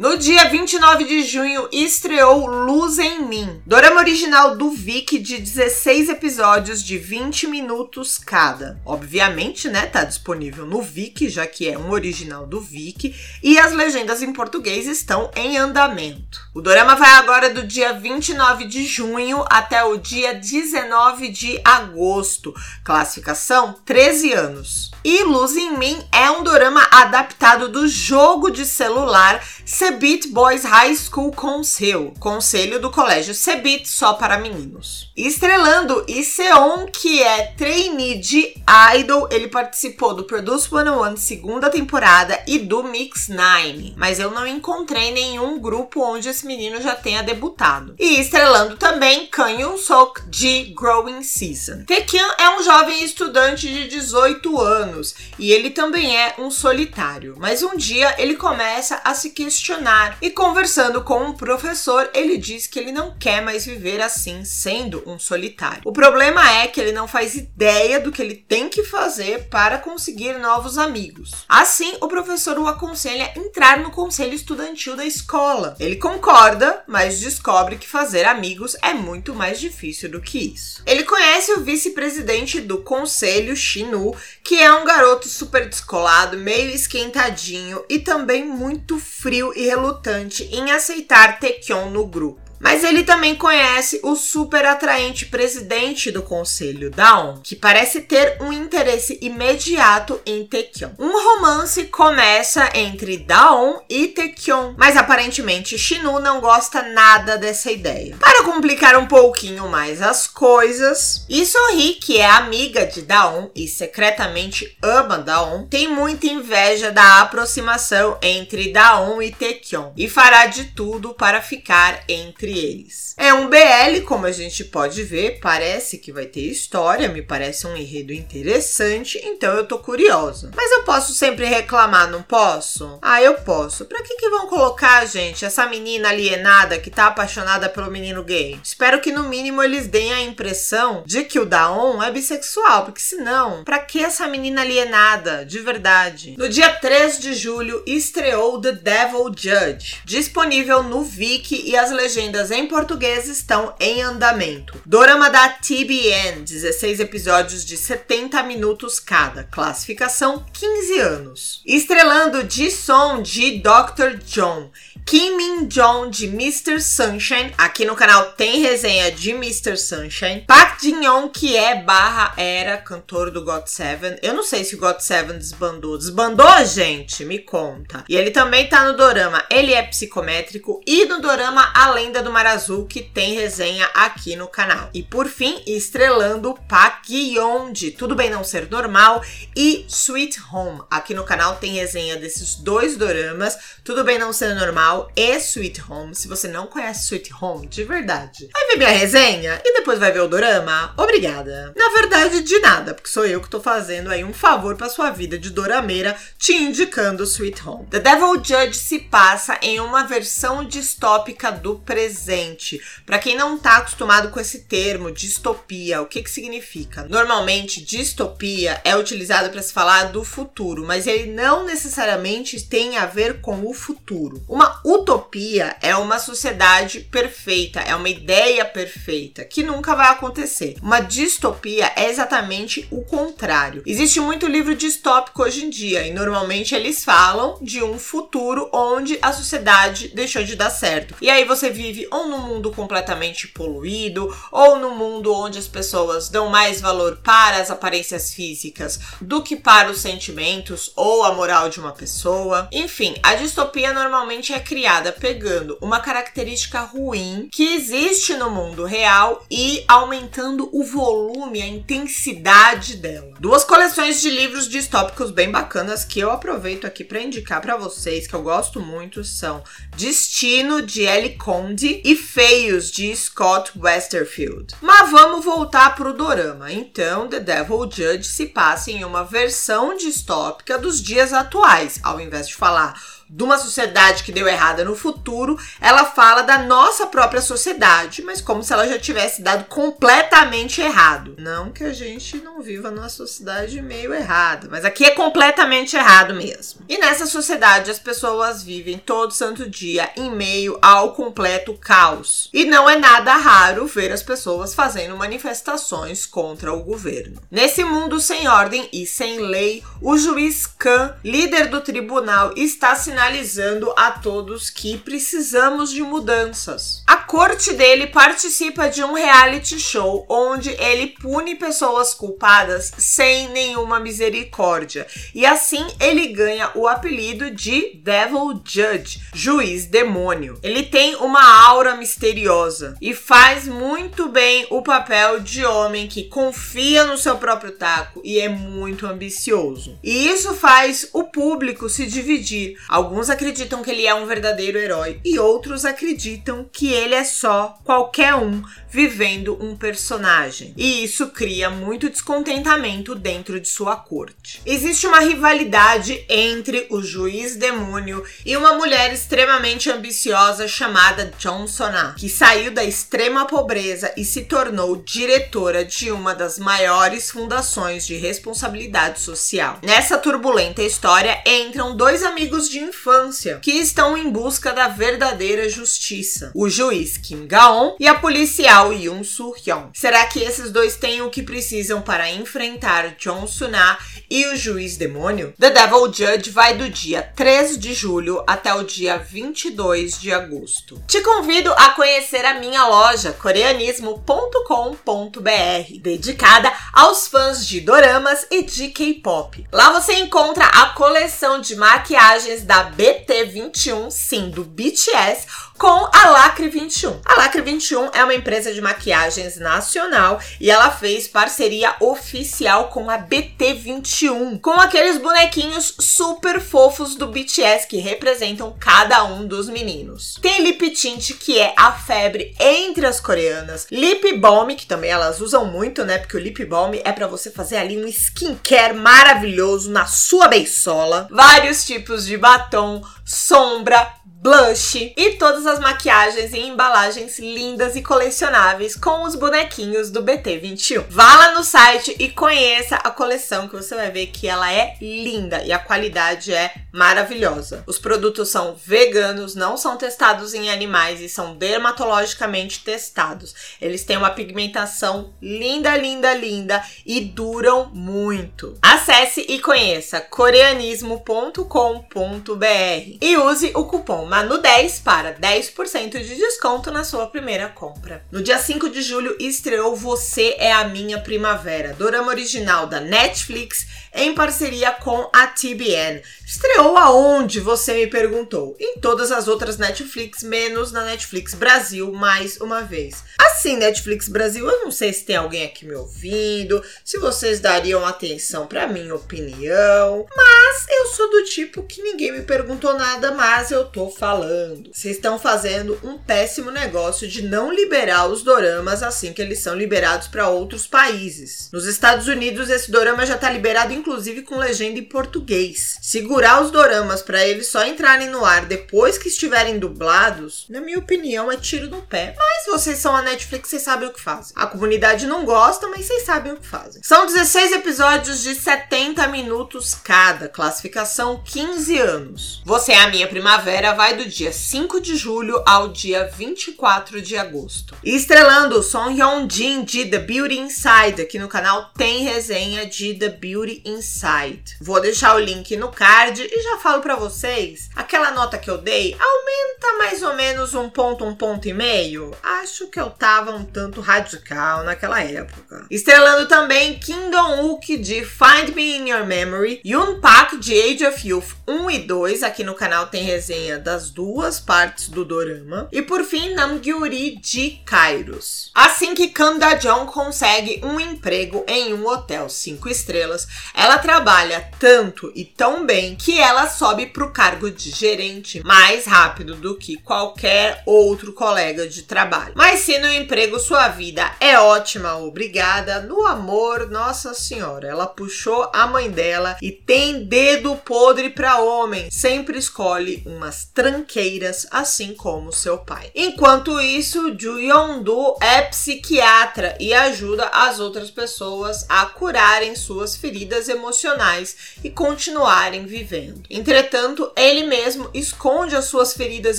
No 0.00 0.16
dia 0.16 0.48
29 0.48 1.04
de 1.04 1.22
junho, 1.24 1.68
estreou 1.70 2.46
Luz 2.46 2.98
em 2.98 3.22
Mim, 3.26 3.60
dorama 3.66 4.00
original 4.00 4.56
do 4.56 4.70
Viki 4.70 5.18
de 5.18 5.36
16 5.36 6.08
episódios 6.08 6.82
de 6.82 6.96
20 6.96 7.46
minutos 7.48 8.16
cada. 8.16 8.80
Obviamente, 8.86 9.68
né, 9.68 9.84
tá 9.84 10.02
disponível 10.04 10.64
no 10.64 10.80
Viki, 10.80 11.28
já 11.28 11.46
que 11.46 11.68
é 11.68 11.78
um 11.78 11.90
original 11.90 12.46
do 12.46 12.60
Viki, 12.62 13.14
e 13.42 13.58
as 13.58 13.72
legendas 13.72 14.22
em 14.22 14.32
português 14.32 14.86
estão 14.86 15.30
em 15.36 15.58
andamento. 15.58 16.48
O 16.54 16.62
dorama 16.62 16.96
vai 16.96 17.10
agora 17.10 17.50
do 17.50 17.66
dia 17.66 17.92
29 17.92 18.64
de 18.64 18.86
junho 18.86 19.44
até 19.50 19.84
o 19.84 19.98
dia 19.98 20.32
19 20.32 21.28
de 21.28 21.60
agosto. 21.62 22.54
Classificação 22.82 23.74
13 23.84 24.32
anos. 24.32 24.89
E 25.02 25.24
Luz 25.24 25.56
em 25.56 25.78
Mim 25.78 25.98
é 26.12 26.30
um 26.30 26.42
dorama 26.42 26.86
adaptado 26.90 27.68
do 27.68 27.88
jogo 27.88 28.50
de 28.50 28.66
celular 28.66 29.42
Cebit 29.64 30.28
Boys 30.28 30.62
High 30.62 30.94
School 30.94 31.32
Council, 31.32 32.12
conselho 32.20 32.78
do 32.78 32.90
colégio 32.90 33.34
Cebit 33.34 33.88
só 33.88 34.12
para 34.12 34.36
meninos. 34.36 35.10
Estrelando 35.16 36.04
Iseon, 36.06 36.86
que 36.92 37.22
é 37.22 37.46
trainee 37.56 38.18
de 38.18 38.54
Idol, 38.98 39.26
ele 39.30 39.48
participou 39.48 40.12
do 40.12 40.24
Produce 40.24 40.68
101 40.68 41.16
segunda 41.16 41.70
temporada 41.70 42.38
e 42.46 42.58
do 42.58 42.82
Mix 42.82 43.28
9, 43.28 43.94
mas 43.96 44.18
eu 44.18 44.30
não 44.30 44.46
encontrei 44.46 45.12
nenhum 45.12 45.58
grupo 45.58 46.02
onde 46.02 46.28
esse 46.28 46.46
menino 46.46 46.78
já 46.82 46.94
tenha 46.94 47.22
debutado. 47.22 47.94
E 47.98 48.20
estrelando 48.20 48.76
também 48.76 49.26
Kan 49.28 49.50
Yoon 49.50 49.78
Sok 49.78 50.28
de 50.28 50.74
Growing 50.74 51.22
Season. 51.22 51.84
Taekyun 51.86 52.32
é 52.38 52.50
um 52.58 52.62
jovem 52.62 53.02
estudante 53.02 53.66
de 53.66 53.88
18 53.88 54.60
anos 54.60 54.89
e 55.38 55.52
ele 55.52 55.70
também 55.70 56.16
é 56.16 56.34
um 56.38 56.50
solitário, 56.50 57.36
mas 57.38 57.62
um 57.62 57.76
dia 57.76 58.14
ele 58.18 58.34
começa 58.34 59.00
a 59.04 59.14
se 59.14 59.30
questionar 59.30 59.50
questionar. 59.50 60.16
E 60.22 60.30
conversando 60.30 61.02
com 61.02 61.22
um 61.22 61.32
professor, 61.32 62.08
ele 62.14 62.36
diz 62.36 62.66
que 62.66 62.78
ele 62.78 62.92
não 62.92 63.16
quer 63.18 63.42
mais 63.42 63.66
viver 63.66 64.00
assim, 64.00 64.44
sendo 64.44 65.02
um 65.06 65.18
solitário. 65.18 65.82
O 65.84 65.92
problema 65.92 66.48
é 66.58 66.66
que 66.66 66.80
ele 66.80 66.92
não 66.92 67.06
faz 67.06 67.34
ideia 67.34 68.00
do 68.00 68.12
que 68.12 68.22
ele 68.22 68.34
tem 68.34 68.68
que 68.68 68.84
fazer 68.84 69.48
para 69.48 69.78
conseguir 69.78 70.38
novos 70.38 70.78
amigos. 70.78 71.32
Assim, 71.48 71.96
o 72.00 72.08
professor 72.08 72.58
o 72.58 72.66
aconselha 72.66 73.32
a 73.34 73.38
entrar 73.38 73.80
no 73.80 73.90
conselho 73.90 74.34
estudantil 74.34 74.96
da 74.96 75.04
escola. 75.04 75.76
Ele 75.78 75.96
concorda, 75.96 76.82
mas 76.86 77.20
descobre 77.20 77.76
que 77.76 77.88
fazer 77.88 78.24
amigos 78.24 78.76
é 78.82 78.94
muito 78.94 79.34
mais 79.34 79.60
difícil 79.60 80.10
do 80.10 80.20
que 80.20 80.38
isso. 80.38 80.82
Ele 80.86 81.04
conhece 81.04 81.52
o 81.52 81.60
vice-presidente 81.60 82.60
do 82.60 82.78
conselho, 82.78 83.56
Shinu, 83.56 84.14
que 84.42 84.58
é 84.58 84.72
um 84.72 84.79
garoto 84.84 85.28
super 85.28 85.68
descolado, 85.68 86.36
meio 86.36 86.70
esquentadinho 86.70 87.84
e 87.88 87.98
também 87.98 88.44
muito 88.44 88.98
frio 88.98 89.52
e 89.56 89.66
relutante 89.66 90.44
em 90.44 90.70
aceitar 90.70 91.38
Taekyon 91.38 91.90
no 91.90 92.06
grupo. 92.06 92.49
Mas 92.60 92.84
ele 92.84 93.02
também 93.02 93.34
conhece 93.34 93.98
o 94.02 94.14
super 94.14 94.66
atraente 94.66 95.24
presidente 95.26 96.10
do 96.10 96.22
conselho, 96.22 96.90
Daon, 96.90 97.40
que 97.42 97.56
parece 97.56 98.02
ter 98.02 98.36
um 98.38 98.52
interesse 98.52 99.18
imediato 99.22 100.20
em 100.26 100.46
Taekyon. 100.46 100.90
Um 100.98 101.10
romance 101.10 101.84
começa 101.84 102.68
entre 102.74 103.16
Daon 103.16 103.80
e 103.88 104.08
Taekyon, 104.08 104.74
mas 104.76 104.94
aparentemente 104.96 105.78
Shinu 105.78 106.20
não 106.20 106.40
gosta 106.40 106.82
nada 106.82 107.38
dessa 107.38 107.72
ideia. 107.72 108.16
Para 108.20 108.44
complicar 108.44 108.96
um 108.98 109.06
pouquinho 109.06 109.66
mais 109.68 110.02
as 110.02 110.28
coisas, 110.28 111.24
Isori, 111.30 111.94
que 111.94 112.18
é 112.18 112.26
amiga 112.28 112.84
de 112.84 113.00
Daon 113.00 113.48
e 113.54 113.66
secretamente 113.66 114.76
ama 114.82 115.16
Daon, 115.16 115.66
tem 115.66 115.88
muita 115.88 116.26
inveja 116.26 116.90
da 116.90 117.22
aproximação 117.22 118.18
entre 118.20 118.70
Daon 118.70 119.22
e 119.22 119.30
Taekyon 119.30 119.92
e 119.96 120.08
fará 120.08 120.44
de 120.44 120.64
tudo 120.64 121.14
para 121.14 121.40
ficar 121.40 122.04
entre 122.06 122.49
entre 122.50 122.58
eles. 122.58 123.14
É 123.16 123.32
um 123.32 123.48
BL, 123.48 124.04
como 124.06 124.26
a 124.26 124.32
gente 124.32 124.64
pode 124.64 125.02
ver, 125.02 125.38
parece 125.40 125.98
que 125.98 126.12
vai 126.12 126.26
ter 126.26 126.40
história, 126.40 127.08
me 127.08 127.22
parece 127.22 127.66
um 127.66 127.76
enredo 127.76 128.12
interessante, 128.12 129.20
então 129.22 129.54
eu 129.54 129.66
tô 129.66 129.78
curiosa. 129.78 130.50
Mas 130.54 130.70
eu 130.72 130.82
posso 130.84 131.14
sempre 131.14 131.44
reclamar, 131.44 132.10
não 132.10 132.22
posso? 132.22 132.98
Ah, 133.00 133.22
eu 133.22 133.34
posso. 133.34 133.84
Pra 133.84 134.02
que 134.02 134.16
que 134.16 134.30
vão 134.30 134.46
colocar, 134.46 135.04
gente, 135.06 135.44
essa 135.44 135.66
menina 135.66 136.08
alienada 136.08 136.78
que 136.78 136.90
tá 136.90 137.06
apaixonada 137.06 137.68
pelo 137.68 137.90
menino 137.90 138.24
gay? 138.24 138.58
Espero 138.62 139.00
que 139.00 139.12
no 139.12 139.24
mínimo 139.24 139.62
eles 139.62 139.86
deem 139.86 140.12
a 140.12 140.22
impressão 140.22 141.02
de 141.06 141.24
que 141.24 141.38
o 141.38 141.46
Daon 141.46 142.02
é 142.02 142.10
bissexual, 142.10 142.84
porque 142.84 143.00
senão, 143.00 143.64
pra 143.64 143.78
que 143.78 144.02
essa 144.02 144.26
menina 144.26 144.62
alienada, 144.62 145.44
de 145.44 145.58
verdade? 145.60 146.34
No 146.38 146.48
dia 146.48 146.70
3 146.70 147.18
de 147.18 147.34
julho 147.34 147.82
estreou 147.86 148.60
The 148.60 148.72
Devil 148.72 149.26
Judge, 149.36 149.98
disponível 150.04 150.82
no 150.82 151.02
Viki 151.02 151.68
e 151.68 151.76
as 151.76 151.90
legendas 151.90 152.39
em 152.48 152.68
português 152.68 153.26
estão 153.26 153.74
em 153.80 154.00
andamento. 154.02 154.80
Dorama 154.86 155.28
da 155.28 155.48
TBN, 155.48 156.42
16 156.42 157.00
episódios 157.00 157.64
de 157.64 157.76
70 157.76 158.40
minutos 158.44 159.00
cada. 159.00 159.42
Classificação 159.44 160.46
15 160.52 160.98
anos. 161.00 161.62
Estrelando 161.66 162.44
de 162.44 162.70
som 162.70 163.20
de 163.20 163.58
Dr. 163.58 164.16
John. 164.24 164.70
Kim 165.04 165.36
Min 165.36 165.68
Jong 165.68 166.10
de 166.10 166.26
Mr. 166.26 166.80
Sunshine. 166.80 167.52
Aqui 167.58 167.84
no 167.84 167.96
canal 167.96 168.32
tem 168.32 168.60
resenha 168.60 169.10
de 169.10 169.30
Mr. 169.30 169.76
Sunshine. 169.76 170.44
Park 170.46 170.80
Jin 170.80 171.04
Young, 171.04 171.28
que 171.28 171.56
é 171.56 171.82
barra 171.82 172.32
era 172.36 172.78
cantor 172.78 173.30
do 173.30 173.44
God 173.44 173.66
Seven. 173.66 174.18
Eu 174.22 174.34
não 174.34 174.42
sei 174.42 174.64
se 174.64 174.74
o 174.74 174.78
God 174.78 174.98
Seven 175.00 175.36
desbandou. 175.38 175.98
Desbandou, 175.98 176.64
gente? 176.64 177.24
Me 177.24 177.38
conta. 177.38 178.04
E 178.08 178.16
ele 178.16 178.30
também 178.30 178.68
tá 178.68 178.84
no 178.84 178.96
dorama 178.96 179.44
Ele 179.50 179.72
é 179.72 179.82
Psicométrico 179.82 180.80
e 180.86 181.04
no 181.04 181.20
dorama 181.20 181.72
A 181.74 181.90
Lenda 181.90 182.22
do 182.22 182.32
Mar 182.32 182.46
Azul, 182.46 182.86
que 182.86 183.02
tem 183.02 183.34
resenha 183.34 183.88
aqui 183.94 184.36
no 184.36 184.48
canal. 184.48 184.90
E 184.94 185.02
por 185.02 185.26
fim, 185.28 185.62
estrelando 185.66 186.54
Park 186.68 187.06
Gi-yeon 187.06 187.72
de 187.72 187.90
Tudo 187.90 188.14
Bem 188.14 188.30
Não 188.30 188.44
Ser 188.44 188.70
Normal 188.70 189.22
e 189.56 189.84
Sweet 189.88 190.40
Home. 190.52 190.82
Aqui 190.90 191.14
no 191.14 191.24
canal 191.24 191.56
tem 191.56 191.74
resenha 191.74 192.16
desses 192.16 192.54
dois 192.54 192.96
doramas, 192.96 193.56
Tudo 193.84 194.04
Bem 194.04 194.18
Não 194.18 194.32
Ser 194.32 194.54
Normal 194.54 194.89
Normal 194.90 195.10
e 195.14 195.36
Sweet 195.36 195.82
Home. 195.88 196.14
Se 196.14 196.26
você 196.26 196.48
não 196.48 196.66
conhece 196.66 197.04
Sweet 197.04 197.32
Home 197.40 197.66
de 197.66 197.84
verdade, 197.84 198.48
vai 198.52 198.66
ver 198.66 198.76
minha 198.76 198.90
resenha 198.90 199.60
e 199.64 199.74
depois 199.74 199.98
vai 199.98 200.10
ver 200.10 200.20
o 200.20 200.28
dorama? 200.28 200.92
Obrigada. 200.96 201.72
Na 201.76 201.90
verdade, 201.90 202.42
de 202.42 202.58
nada, 202.58 202.94
porque 202.94 203.08
sou 203.08 203.24
eu 203.24 203.40
que 203.40 203.48
tô 203.48 203.60
fazendo 203.60 204.10
aí 204.10 204.24
um 204.24 204.32
favor 204.32 204.76
pra 204.76 204.88
sua 204.88 205.10
vida 205.10 205.38
de 205.38 205.50
dorameira 205.50 206.16
te 206.38 206.52
indicando 206.52 207.24
Sweet 207.24 207.66
Home. 207.66 207.86
The 207.86 208.00
Devil 208.00 208.34
Judge 208.36 208.74
se 208.74 208.98
passa 208.98 209.58
em 209.62 209.78
uma 209.78 210.04
versão 210.04 210.64
distópica 210.64 211.52
do 211.52 211.76
presente. 211.76 212.80
Para 213.06 213.18
quem 213.18 213.36
não 213.36 213.58
tá 213.58 213.76
acostumado 213.76 214.30
com 214.30 214.40
esse 214.40 214.60
termo, 214.60 215.12
distopia, 215.12 216.02
o 216.02 216.06
que 216.06 216.22
que 216.22 216.30
significa? 216.30 217.06
Normalmente, 217.08 217.84
distopia 217.84 218.80
é 218.84 218.96
utilizado 218.96 219.50
para 219.50 219.62
se 219.62 219.72
falar 219.72 220.04
do 220.04 220.24
futuro, 220.24 220.84
mas 220.84 221.06
ele 221.06 221.30
não 221.30 221.64
necessariamente 221.64 222.60
tem 222.62 222.96
a 222.96 223.06
ver 223.06 223.40
com 223.40 223.64
o 223.66 223.72
futuro. 223.72 224.42
Uma 224.48 224.79
Utopia 224.84 225.76
é 225.82 225.94
uma 225.96 226.18
sociedade 226.18 227.00
perfeita, 227.00 227.80
é 227.80 227.94
uma 227.94 228.08
ideia 228.08 228.64
perfeita 228.64 229.44
que 229.44 229.62
nunca 229.62 229.94
vai 229.94 230.08
acontecer. 230.08 230.76
Uma 230.82 231.00
distopia 231.00 231.92
é 231.96 232.08
exatamente 232.08 232.86
o 232.90 233.02
contrário. 233.02 233.82
Existe 233.86 234.20
muito 234.20 234.46
livro 234.46 234.74
distópico 234.74 235.42
hoje 235.42 235.64
em 235.64 235.70
dia 235.70 236.06
e 236.06 236.12
normalmente 236.12 236.74
eles 236.74 237.04
falam 237.04 237.58
de 237.60 237.82
um 237.82 237.98
futuro 237.98 238.68
onde 238.72 239.18
a 239.20 239.32
sociedade 239.32 240.08
deixou 240.08 240.42
de 240.42 240.56
dar 240.56 240.70
certo. 240.70 241.14
E 241.20 241.28
aí 241.28 241.44
você 241.44 241.70
vive 241.70 242.08
ou 242.10 242.26
num 242.26 242.38
mundo 242.38 242.70
completamente 242.70 243.48
poluído 243.48 244.34
ou 244.50 244.78
num 244.78 244.94
mundo 244.94 245.34
onde 245.34 245.58
as 245.58 245.68
pessoas 245.68 246.28
dão 246.28 246.48
mais 246.48 246.80
valor 246.80 247.18
para 247.22 247.58
as 247.58 247.70
aparências 247.70 248.32
físicas 248.32 248.98
do 249.20 249.42
que 249.42 249.56
para 249.56 249.90
os 249.90 250.00
sentimentos 250.00 250.92
ou 250.96 251.24
a 251.24 251.34
moral 251.34 251.68
de 251.68 251.80
uma 251.80 251.92
pessoa. 251.92 252.68
Enfim, 252.72 253.14
a 253.22 253.34
distopia 253.34 253.92
normalmente 253.92 254.52
é 254.52 254.60
criada 254.70 255.10
pegando 255.10 255.76
uma 255.80 255.98
característica 255.98 256.78
ruim 256.82 257.48
que 257.50 257.74
existe 257.74 258.34
no 258.34 258.48
mundo 258.48 258.84
real 258.84 259.44
e 259.50 259.84
aumentando 259.88 260.70
o 260.72 260.84
volume, 260.84 261.60
a 261.60 261.66
intensidade 261.66 262.94
dela. 262.98 263.34
Duas 263.40 263.64
coleções 263.64 264.20
de 264.20 264.30
livros 264.30 264.68
distópicos 264.68 265.32
bem 265.32 265.50
bacanas 265.50 266.04
que 266.04 266.20
eu 266.20 266.30
aproveito 266.30 266.86
aqui 266.86 267.02
para 267.02 267.20
indicar 267.20 267.60
para 267.60 267.76
vocês 267.76 268.28
que 268.28 268.34
eu 268.34 268.42
gosto 268.42 268.78
muito 268.78 269.24
são 269.24 269.64
Destino 269.96 270.82
de 270.82 271.02
Ellie 271.02 271.36
Conde 271.36 272.00
e 272.04 272.14
Feios 272.14 272.92
de 272.92 273.12
Scott 273.16 273.72
Westerfield. 273.76 274.76
Mas 274.80 275.10
vamos 275.10 275.44
voltar 275.44 275.96
pro 275.96 276.12
dorama. 276.12 276.72
Então, 276.72 277.26
The 277.26 277.40
Devil 277.40 277.90
Judge 277.90 278.28
se 278.28 278.46
passa 278.46 278.92
em 278.92 279.02
uma 279.02 279.24
versão 279.24 279.96
distópica 279.96 280.78
dos 280.78 281.02
dias 281.02 281.32
atuais, 281.32 281.98
ao 282.04 282.20
invés 282.20 282.46
de 282.46 282.54
falar 282.54 282.94
de 283.30 283.44
uma 283.44 283.58
sociedade 283.58 284.24
que 284.24 284.32
deu 284.32 284.48
errada 284.48 284.84
no 284.84 284.96
futuro, 284.96 285.56
ela 285.80 286.04
fala 286.04 286.42
da 286.42 286.58
nossa 286.58 287.06
própria 287.06 287.40
sociedade, 287.40 288.22
mas 288.22 288.40
como 288.40 288.62
se 288.62 288.72
ela 288.72 288.88
já 288.88 288.98
tivesse 288.98 289.40
dado 289.40 289.66
completamente 289.66 290.80
errado. 290.80 291.36
Não 291.38 291.70
que 291.70 291.84
a 291.84 291.92
gente 291.92 292.38
não 292.38 292.60
viva 292.60 292.90
numa 292.90 293.08
sociedade 293.08 293.80
meio 293.80 294.12
errada, 294.12 294.66
mas 294.68 294.84
aqui 294.84 295.04
é 295.04 295.10
completamente 295.12 295.96
errado 295.96 296.34
mesmo. 296.34 296.80
E 296.88 296.98
nessa 296.98 297.24
sociedade 297.24 297.90
as 297.90 298.00
pessoas 298.00 298.64
vivem 298.64 298.98
todo 298.98 299.32
santo 299.32 299.70
dia 299.70 300.10
em 300.16 300.30
meio 300.30 300.76
ao 300.82 301.12
completo 301.12 301.74
caos. 301.74 302.50
E 302.52 302.64
não 302.64 302.90
é 302.90 302.98
nada 302.98 303.36
raro 303.36 303.86
ver 303.86 304.10
as 304.10 304.24
pessoas 304.24 304.74
fazendo 304.74 305.16
manifestações 305.16 306.26
contra 306.26 306.72
o 306.72 306.82
governo. 306.82 307.40
Nesse 307.48 307.84
mundo 307.84 308.18
sem 308.20 308.48
ordem 308.48 308.88
e 308.92 309.06
sem 309.06 309.38
lei, 309.38 309.84
o 310.02 310.18
juiz 310.18 310.66
Khan, 310.66 311.14
líder 311.24 311.68
do 311.68 311.80
tribunal, 311.80 312.52
está 312.56 312.96
se 312.96 313.12
sinalizando 313.20 313.92
a 313.98 314.12
todos 314.12 314.70
que 314.70 314.96
precisamos 314.96 315.92
de 315.92 316.02
mudanças. 316.02 317.02
A 317.06 317.16
corte 317.16 317.74
dele 317.74 318.06
participa 318.06 318.88
de 318.88 319.04
um 319.04 319.12
reality 319.12 319.78
show 319.78 320.24
onde 320.26 320.70
ele 320.70 321.08
pune 321.08 321.54
pessoas 321.54 322.14
culpadas 322.14 322.90
sem 322.96 323.50
nenhuma 323.50 324.00
misericórdia. 324.00 325.06
E 325.34 325.44
assim 325.44 325.86
ele 326.00 326.28
ganha 326.28 326.70
o 326.74 326.88
apelido 326.88 327.50
de 327.50 328.00
Devil 328.02 328.62
Judge, 328.64 329.20
juiz 329.34 329.84
demônio. 329.84 330.58
Ele 330.62 330.84
tem 330.84 331.16
uma 331.16 331.66
aura 331.66 331.96
misteriosa 331.96 332.96
e 333.02 333.12
faz 333.12 333.68
muito 333.68 334.30
bem 334.30 334.66
o 334.70 334.82
papel 334.82 335.40
de 335.40 335.62
homem 335.62 336.08
que 336.08 336.24
confia 336.24 337.04
no 337.04 337.18
seu 337.18 337.36
próprio 337.36 337.72
taco 337.72 338.22
e 338.24 338.40
é 338.40 338.48
muito 338.48 339.06
ambicioso. 339.06 339.98
E 340.02 340.26
isso 340.28 340.54
faz 340.54 341.10
o 341.12 341.24
público 341.24 341.86
se 341.90 342.06
dividir. 342.06 342.76
Acreditam 343.18 343.82
que 343.82 343.90
ele 343.90 344.06
é 344.06 344.14
um 344.14 344.26
verdadeiro 344.26 344.78
herói 344.78 345.20
e 345.24 345.38
outros 345.38 345.84
acreditam 345.84 346.68
que 346.70 346.92
ele 346.92 347.14
é 347.14 347.24
só 347.24 347.78
qualquer 347.84 348.34
um 348.34 348.62
vivendo 348.88 349.58
um 349.60 349.76
personagem. 349.76 350.72
E 350.76 351.02
isso 351.02 351.28
cria 351.28 351.70
muito 351.70 352.08
descontentamento 352.08 353.14
dentro 353.14 353.60
de 353.60 353.68
sua 353.68 353.96
corte. 353.96 354.60
Existe 354.64 355.06
uma 355.06 355.20
rivalidade 355.20 356.24
entre 356.28 356.86
o 356.90 357.02
juiz 357.02 357.56
demônio 357.56 358.24
e 358.46 358.56
uma 358.56 358.74
mulher 358.74 359.12
extremamente 359.12 359.90
ambiciosa 359.90 360.68
chamada 360.68 361.32
John 361.38 361.66
Sona, 361.66 362.14
que 362.16 362.28
saiu 362.28 362.70
da 362.70 362.84
extrema 362.84 363.46
pobreza 363.46 364.12
e 364.16 364.24
se 364.24 364.42
tornou 364.42 364.96
diretora 364.96 365.84
de 365.84 366.10
uma 366.10 366.34
das 366.34 366.58
maiores 366.58 367.30
fundações 367.30 368.06
de 368.06 368.16
responsabilidade 368.16 369.20
social. 369.20 369.78
Nessa 369.82 370.18
turbulenta 370.18 370.82
história 370.82 371.42
entram 371.46 371.96
dois 371.96 372.22
amigos 372.22 372.68
de 372.68 372.78
infância 372.78 372.99
infância, 373.00 373.58
que 373.62 373.70
estão 373.70 374.16
em 374.16 374.30
busca 374.30 374.72
da 374.72 374.88
verdadeira 374.88 375.68
justiça. 375.70 376.50
O 376.54 376.68
juiz 376.68 377.16
Kim 377.16 377.46
Gaon 377.46 377.96
e 377.98 378.06
a 378.06 378.14
policial 378.14 378.92
Yoon 378.92 379.24
Soo 379.24 379.54
Hyun. 379.54 379.88
Será 379.94 380.26
que 380.26 380.40
esses 380.40 380.70
dois 380.70 380.96
têm 380.96 381.22
o 381.22 381.30
que 381.30 381.42
precisam 381.42 382.02
para 382.02 382.30
enfrentar 382.30 383.14
John 383.16 383.46
Suna 383.46 383.98
e 384.28 384.46
o 384.48 384.56
juiz 384.56 384.98
demônio? 384.98 385.54
The 385.58 385.70
Devil 385.70 386.12
Judge 386.12 386.50
vai 386.50 386.76
do 386.76 386.90
dia 386.90 387.22
3 387.34 387.78
de 387.78 387.94
julho 387.94 388.44
até 388.46 388.74
o 388.74 388.84
dia 388.84 389.16
22 389.16 390.20
de 390.20 390.30
agosto. 390.30 391.02
Te 391.06 391.22
convido 391.22 391.72
a 391.72 391.90
conhecer 391.90 392.44
a 392.44 392.60
minha 392.60 392.86
loja 392.86 393.32
coreanismo.com.br, 393.32 396.00
dedicada 396.02 396.70
aos 396.92 397.26
fãs 397.26 397.66
de 397.66 397.80
doramas 397.80 398.46
e 398.50 398.62
de 398.62 398.88
K-pop. 398.88 399.66
Lá 399.72 399.90
você 399.90 400.12
encontra 400.14 400.66
a 400.66 400.90
coleção 400.90 401.60
de 401.60 401.76
maquiagens 401.76 402.62
da 402.62 402.89
BT21, 402.96 404.10
sim, 404.10 404.50
do 404.50 404.64
BTS, 404.64 405.46
com 405.80 406.10
a 406.12 406.28
Lacre 406.28 406.68
21. 406.68 407.22
A 407.24 407.36
Lacre 407.36 407.62
21 407.62 408.10
é 408.12 408.22
uma 408.22 408.34
empresa 408.34 408.70
de 408.70 408.82
maquiagens 408.82 409.56
nacional 409.56 410.38
e 410.60 410.70
ela 410.70 410.90
fez 410.90 411.26
parceria 411.26 411.96
oficial 412.00 412.88
com 412.88 413.08
a 413.08 413.16
BT21, 413.16 414.60
com 414.60 414.72
aqueles 414.72 415.16
bonequinhos 415.16 415.94
super 415.98 416.60
fofos 416.60 417.14
do 417.14 417.28
BTS 417.28 417.88
que 417.88 417.96
representam 417.96 418.76
cada 418.78 419.24
um 419.24 419.46
dos 419.46 419.70
meninos. 419.70 420.38
Tem 420.42 420.62
lip 420.62 420.90
tint 420.90 421.32
que 421.38 421.58
é 421.58 421.72
a 421.74 421.92
febre 421.92 422.54
entre 422.60 423.06
as 423.06 423.18
coreanas, 423.18 423.86
lip 423.90 424.36
balm 424.36 424.76
que 424.76 424.84
também 424.84 425.10
elas 425.10 425.40
usam 425.40 425.64
muito, 425.64 426.04
né? 426.04 426.18
Porque 426.18 426.36
o 426.36 426.40
lip 426.40 426.62
balm 426.66 426.92
é 427.02 427.10
para 427.10 427.26
você 427.26 427.50
fazer 427.50 427.78
ali 427.78 427.96
um 427.96 428.06
skincare 428.06 428.92
maravilhoso 428.92 429.90
na 429.90 430.04
sua 430.04 430.46
beisola, 430.46 431.26
vários 431.30 431.86
tipos 431.86 432.26
de 432.26 432.36
batom, 432.36 433.02
sombra, 433.30 434.12
blush 434.42 435.12
e 435.16 435.32
todas 435.32 435.66
as 435.66 435.78
maquiagens 435.78 436.54
e 436.54 436.60
embalagens 436.60 437.38
lindas 437.38 437.94
e 437.94 438.02
colecionáveis 438.02 438.96
com 438.96 439.24
os 439.24 439.34
bonequinhos 439.34 440.10
do 440.10 440.22
BT21. 440.22 441.04
Vá 441.10 441.36
lá 441.36 441.52
no 441.52 441.62
site 441.62 442.16
e 442.18 442.30
conheça 442.30 442.96
a 442.96 443.10
coleção 443.10 443.68
que 443.68 443.76
você 443.76 443.94
vai 443.94 444.10
ver 444.10 444.28
que 444.28 444.48
ela 444.48 444.72
é 444.72 444.94
linda 445.00 445.62
e 445.62 445.72
a 445.72 445.78
qualidade 445.78 446.54
é 446.54 446.72
maravilhosa. 446.90 447.84
Os 447.86 447.98
produtos 447.98 448.48
são 448.48 448.74
veganos, 448.74 449.54
não 449.54 449.76
são 449.76 449.98
testados 449.98 450.54
em 450.54 450.70
animais 450.70 451.20
e 451.20 451.28
são 451.28 451.54
dermatologicamente 451.54 452.82
testados. 452.82 453.54
Eles 453.80 454.04
têm 454.04 454.16
uma 454.16 454.30
pigmentação 454.30 455.34
linda, 455.42 455.94
linda, 455.96 456.34
linda 456.34 456.82
e 457.04 457.20
duram 457.20 457.90
muito. 457.92 458.78
Acesse 458.80 459.42
e 459.42 459.60
conheça 459.60 460.20
coreanismo.com.br 460.20 463.19
e 463.20 463.36
use 463.36 463.70
o 463.74 463.84
cupom 463.84 464.28
MANU10 464.28 465.02
para 465.02 465.34
10% 465.34 466.22
de 466.22 466.34
desconto 466.36 466.90
na 466.90 467.04
sua 467.04 467.26
primeira 467.26 467.68
compra. 467.68 468.24
No 468.32 468.42
dia 468.42 468.58
5 468.58 468.88
de 468.88 469.02
julho 469.02 469.36
estreou 469.38 469.94
Você 469.94 470.54
é 470.58 470.72
a 470.72 470.84
Minha 470.84 471.20
Primavera, 471.20 471.92
dorama 471.92 472.28
original 472.28 472.86
da 472.86 473.00
Netflix 473.00 473.86
em 474.12 474.34
parceria 474.34 474.92
com 474.92 475.28
a 475.32 475.46
TBN. 475.46 476.22
Estreou 476.46 476.96
aonde, 476.96 477.60
você 477.60 477.94
me 477.94 478.06
perguntou? 478.06 478.76
Em 478.80 478.98
todas 478.98 479.30
as 479.30 479.46
outras 479.46 479.78
Netflix, 479.78 480.42
menos 480.42 480.90
na 480.90 481.04
Netflix 481.04 481.54
Brasil, 481.54 482.12
mais 482.12 482.60
uma 482.60 482.82
vez. 482.82 483.22
Assim, 483.38 483.76
Netflix 483.76 484.28
Brasil, 484.28 484.66
eu 484.68 484.84
não 484.84 484.90
sei 484.90 485.12
se 485.12 485.24
tem 485.24 485.36
alguém 485.36 485.64
aqui 485.64 485.86
me 485.86 485.94
ouvindo, 485.94 486.82
se 487.04 487.18
vocês 487.18 487.60
dariam 487.60 488.04
atenção 488.04 488.66
para 488.66 488.88
minha 488.88 489.14
opinião, 489.14 490.26
mas 490.34 490.86
eu 490.88 491.06
sou 491.06 491.30
do 491.30 491.44
tipo 491.44 491.82
que 491.84 492.02
ninguém 492.02 492.32
me 492.32 492.42
perguntou 492.42 492.94
nada, 493.00 493.32
mas 493.32 493.70
eu 493.70 493.86
tô 493.86 494.10
falando. 494.10 494.90
Vocês 494.92 495.16
estão 495.16 495.38
fazendo 495.38 495.98
um 496.04 496.18
péssimo 496.18 496.70
negócio 496.70 497.26
de 497.26 497.42
não 497.42 497.72
liberar 497.72 498.26
os 498.26 498.42
doramas 498.42 499.02
assim 499.02 499.32
que 499.32 499.40
eles 499.40 499.62
são 499.62 499.74
liberados 499.74 500.28
para 500.28 500.48
outros 500.48 500.86
países. 500.86 501.70
Nos 501.72 501.86
Estados 501.86 502.28
Unidos, 502.28 502.68
esse 502.68 502.90
dorama 502.90 503.24
já 503.24 503.38
tá 503.38 503.50
liberado 503.50 503.94
inclusive 503.94 504.42
com 504.42 504.58
legenda 504.58 504.98
em 504.98 505.04
português. 505.04 505.96
Segurar 506.02 506.62
os 506.62 506.70
doramas 506.70 507.22
para 507.22 507.42
eles 507.42 507.68
só 507.68 507.86
entrarem 507.86 508.28
no 508.28 508.44
ar 508.44 508.66
depois 508.66 509.16
que 509.16 509.28
estiverem 509.28 509.78
dublados, 509.78 510.66
na 510.68 510.82
minha 510.82 510.98
opinião, 510.98 511.50
é 511.50 511.56
tiro 511.56 511.88
no 511.88 512.02
pé. 512.02 512.34
Mas 512.36 512.66
vocês 512.66 512.98
são 512.98 513.16
a 513.16 513.22
Netflix 513.22 513.70
vocês 513.70 513.82
sabem 513.82 514.08
o 514.08 514.12
que 514.12 514.20
fazem. 514.20 514.52
A 514.56 514.66
comunidade 514.66 515.26
não 515.26 515.44
gosta, 515.44 515.88
mas 515.88 516.04
vocês 516.04 516.24
sabem 516.24 516.52
o 516.52 516.56
que 516.56 516.66
fazem. 516.66 517.02
São 517.02 517.24
16 517.24 517.72
episódios 517.72 518.42
de 518.42 518.54
70 518.54 519.26
minutos 519.28 519.94
cada, 519.94 520.48
classificação 520.48 521.40
15 521.42 521.98
anos. 521.98 522.62
Você 522.66 522.89
Você 522.90 522.94
é 522.96 523.02
a 523.02 523.08
Minha 523.08 523.28
Primavera 523.28 523.94
vai 523.94 524.16
do 524.16 524.24
dia 524.28 524.52
5 524.52 525.00
de 525.00 525.14
julho 525.14 525.62
ao 525.64 525.90
dia 525.90 526.28
24 526.36 527.22
de 527.22 527.36
agosto. 527.36 527.94
E 528.02 528.16
estrelando 528.16 528.82
Song 528.82 529.14
Hyun-jin 529.14 529.84
de 529.84 530.06
The 530.06 530.18
Beauty 530.18 530.58
Inside, 530.58 531.22
aqui 531.22 531.38
no 531.38 531.46
canal 531.46 531.92
tem 531.96 532.24
resenha 532.24 532.84
de 532.86 533.14
The 533.14 533.28
Beauty 533.28 533.84
Inside. 533.84 534.78
Vou 534.80 535.00
deixar 535.00 535.36
o 535.36 535.38
link 535.38 535.76
no 535.76 535.92
card 535.92 536.42
e 536.42 536.62
já 536.62 536.78
falo 536.78 537.00
para 537.00 537.14
vocês, 537.14 537.90
aquela 537.94 538.32
nota 538.32 538.58
que 538.58 538.68
eu 538.68 538.78
dei 538.78 539.16
aumenta 539.20 539.96
mais 539.96 540.20
ou 540.24 540.34
menos 540.34 540.74
um 540.74 540.90
ponto, 540.90 541.24
um 541.24 541.36
ponto 541.36 541.68
e 541.68 541.72
meio. 541.72 542.32
Acho 542.42 542.88
que 542.88 542.98
eu 542.98 543.08
tava 543.08 543.52
um 543.52 543.64
tanto 543.64 544.00
radical 544.00 544.82
naquela 544.82 545.22
época. 545.22 545.86
Estrelando 545.88 546.48
também 546.48 546.98
Kim 546.98 547.30
Dong-wook 547.30 547.98
de 547.98 548.24
Find 548.24 548.74
Me 548.74 548.96
In 548.96 549.10
Your 549.10 549.26
Memory, 549.26 549.80
Yoon 549.86 550.20
Park 550.20 550.58
de 550.58 550.72
Age 550.72 551.06
of 551.06 551.28
Youth 551.28 551.54
1 551.68 551.90
e 551.92 551.98
2, 552.00 552.42
aqui 552.42 552.64
no 552.64 552.79
canal 552.80 553.08
tem 553.08 553.24
resenha 553.24 553.78
das 553.78 554.08
duas 554.08 554.58
partes 554.58 555.10
do 555.10 555.22
dorama. 555.22 555.86
E 555.92 556.00
por 556.00 556.24
fim, 556.24 556.54
Namgyuri 556.54 557.36
de 557.36 557.78
Kairos. 557.84 558.70
Assim 558.74 559.14
que 559.14 559.28
Kanda 559.28 559.74
Jong 559.74 560.10
consegue 560.10 560.80
um 560.82 560.98
emprego 560.98 561.62
em 561.68 561.92
um 561.92 562.06
hotel 562.06 562.48
5 562.48 562.88
estrelas, 562.88 563.46
ela 563.74 563.98
trabalha 563.98 564.70
tanto 564.78 565.30
e 565.34 565.44
tão 565.44 565.84
bem 565.84 566.16
que 566.16 566.40
ela 566.40 566.66
sobe 566.70 567.04
para 567.04 567.24
o 567.24 567.30
cargo 567.30 567.70
de 567.70 567.90
gerente 567.90 568.62
mais 568.64 569.04
rápido 569.04 569.56
do 569.56 569.76
que 569.76 569.98
qualquer 569.98 570.82
outro 570.86 571.34
colega 571.34 571.86
de 571.86 572.04
trabalho. 572.04 572.54
Mas 572.56 572.80
se 572.80 572.98
no 572.98 573.12
emprego 573.12 573.58
sua 573.58 573.88
vida 573.88 574.34
é 574.40 574.58
ótima, 574.58 575.18
obrigada, 575.18 576.00
no 576.00 576.26
amor, 576.26 576.88
nossa 576.88 577.34
senhora, 577.34 577.88
ela 577.88 578.06
puxou 578.06 578.70
a 578.72 578.86
mãe 578.86 579.10
dela 579.10 579.58
e 579.60 579.70
tem 579.70 580.24
dedo 580.24 580.76
podre 580.76 581.28
para 581.28 581.60
homem, 581.60 582.08
sempre 582.10 582.56
escolhe 582.70 583.22
umas 583.26 583.64
tranqueiras, 583.64 584.66
assim 584.70 585.12
como 585.12 585.52
seu 585.52 585.78
pai. 585.78 586.10
Enquanto 586.14 586.80
isso, 586.80 587.36
Ju 587.36 587.58
Yong-do 587.58 588.36
é 588.40 588.62
psiquiatra 588.62 589.76
e 589.80 589.92
ajuda 589.92 590.46
as 590.52 590.78
outras 590.78 591.10
pessoas 591.10 591.84
a 591.88 592.06
curarem 592.06 592.76
suas 592.76 593.16
feridas 593.16 593.68
emocionais 593.68 594.56
e 594.84 594.90
continuarem 594.90 595.84
vivendo. 595.84 596.42
Entretanto, 596.48 597.32
ele 597.36 597.66
mesmo 597.66 598.08
esconde 598.14 598.76
as 598.76 598.84
suas 598.84 599.14
feridas 599.14 599.58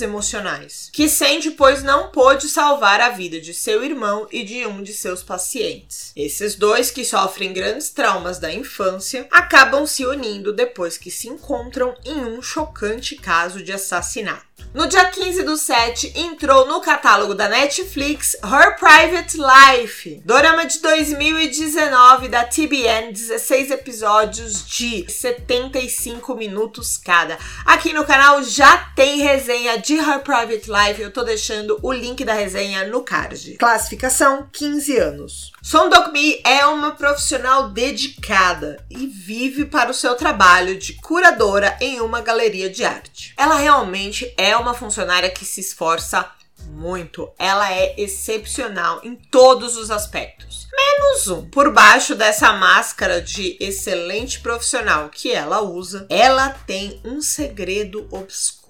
emocionais, 0.00 0.88
que 0.90 1.06
sente 1.06 1.50
pois 1.50 1.82
não 1.82 2.10
pôde 2.10 2.48
salvar 2.48 3.00
a 3.00 3.10
vida 3.10 3.38
de 3.38 3.52
seu 3.52 3.84
irmão 3.84 4.26
e 4.32 4.42
de 4.42 4.66
um 4.66 4.82
de 4.82 4.94
seus 4.94 5.22
pacientes. 5.22 6.12
Esses 6.16 6.54
dois 6.54 6.90
que 6.90 7.04
sofrem 7.04 7.52
grandes 7.52 7.90
traumas 7.90 8.38
da 8.38 8.52
infância 8.52 9.26
acabam 9.30 9.86
se 9.86 10.06
unindo 10.06 10.52
depois 10.52 10.96
que 10.96 11.10
se 11.10 11.28
encontram 11.28 11.94
em 12.04 12.24
um 12.24 12.40
chocante 12.40 13.01
caso 13.16 13.62
de 13.62 13.72
assassinato. 13.72 14.51
No 14.74 14.86
dia 14.86 15.04
15 15.04 15.42
do 15.42 15.56
7, 15.56 16.14
entrou 16.16 16.66
no 16.66 16.80
catálogo 16.80 17.34
da 17.34 17.46
Netflix 17.46 18.34
Her 18.42 18.78
Private 18.78 19.36
Life, 19.36 20.22
dorama 20.24 20.64
de 20.64 20.78
2019 20.80 22.28
da 22.28 22.44
TBN, 22.44 23.12
16 23.12 23.70
episódios 23.70 24.66
de 24.66 25.04
75 25.10 26.34
minutos 26.34 26.96
cada. 26.96 27.38
Aqui 27.66 27.92
no 27.92 28.06
canal 28.06 28.42
já 28.42 28.78
tem 28.96 29.20
resenha 29.20 29.76
de 29.78 29.94
Her 29.94 30.20
Private 30.20 30.70
Life, 30.70 31.02
eu 31.02 31.10
tô 31.10 31.22
deixando 31.22 31.78
o 31.82 31.92
link 31.92 32.24
da 32.24 32.32
resenha 32.32 32.86
no 32.86 33.02
card. 33.02 33.56
Classificação 33.58 34.48
15 34.50 34.96
anos. 34.96 35.52
Son 35.62 35.88
Dok-mi 35.88 36.40
é 36.44 36.64
uma 36.66 36.92
profissional 36.92 37.68
dedicada 37.68 38.84
e 38.90 39.06
vive 39.06 39.66
para 39.66 39.90
o 39.90 39.94
seu 39.94 40.14
trabalho 40.14 40.78
de 40.78 40.94
curadora 40.94 41.76
em 41.80 42.00
uma 42.00 42.20
galeria 42.20 42.70
de 42.70 42.84
arte. 42.84 43.34
Ela 43.36 43.56
realmente 43.56 44.32
é 44.36 44.51
uma 44.56 44.74
funcionária 44.74 45.30
que 45.30 45.44
se 45.44 45.60
esforça 45.60 46.30
muito. 46.66 47.30
Ela 47.38 47.72
é 47.72 47.94
excepcional 48.00 49.00
em 49.02 49.14
todos 49.14 49.76
os 49.76 49.90
aspectos. 49.90 50.68
Menos 50.72 51.28
um. 51.28 51.48
Por 51.50 51.72
baixo 51.72 52.14
dessa 52.14 52.52
máscara 52.52 53.20
de 53.20 53.56
excelente 53.60 54.40
profissional 54.40 55.08
que 55.10 55.32
ela 55.32 55.60
usa, 55.60 56.06
ela 56.08 56.50
tem 56.50 57.00
um 57.04 57.20
segredo 57.20 58.08
obscuro. 58.10 58.61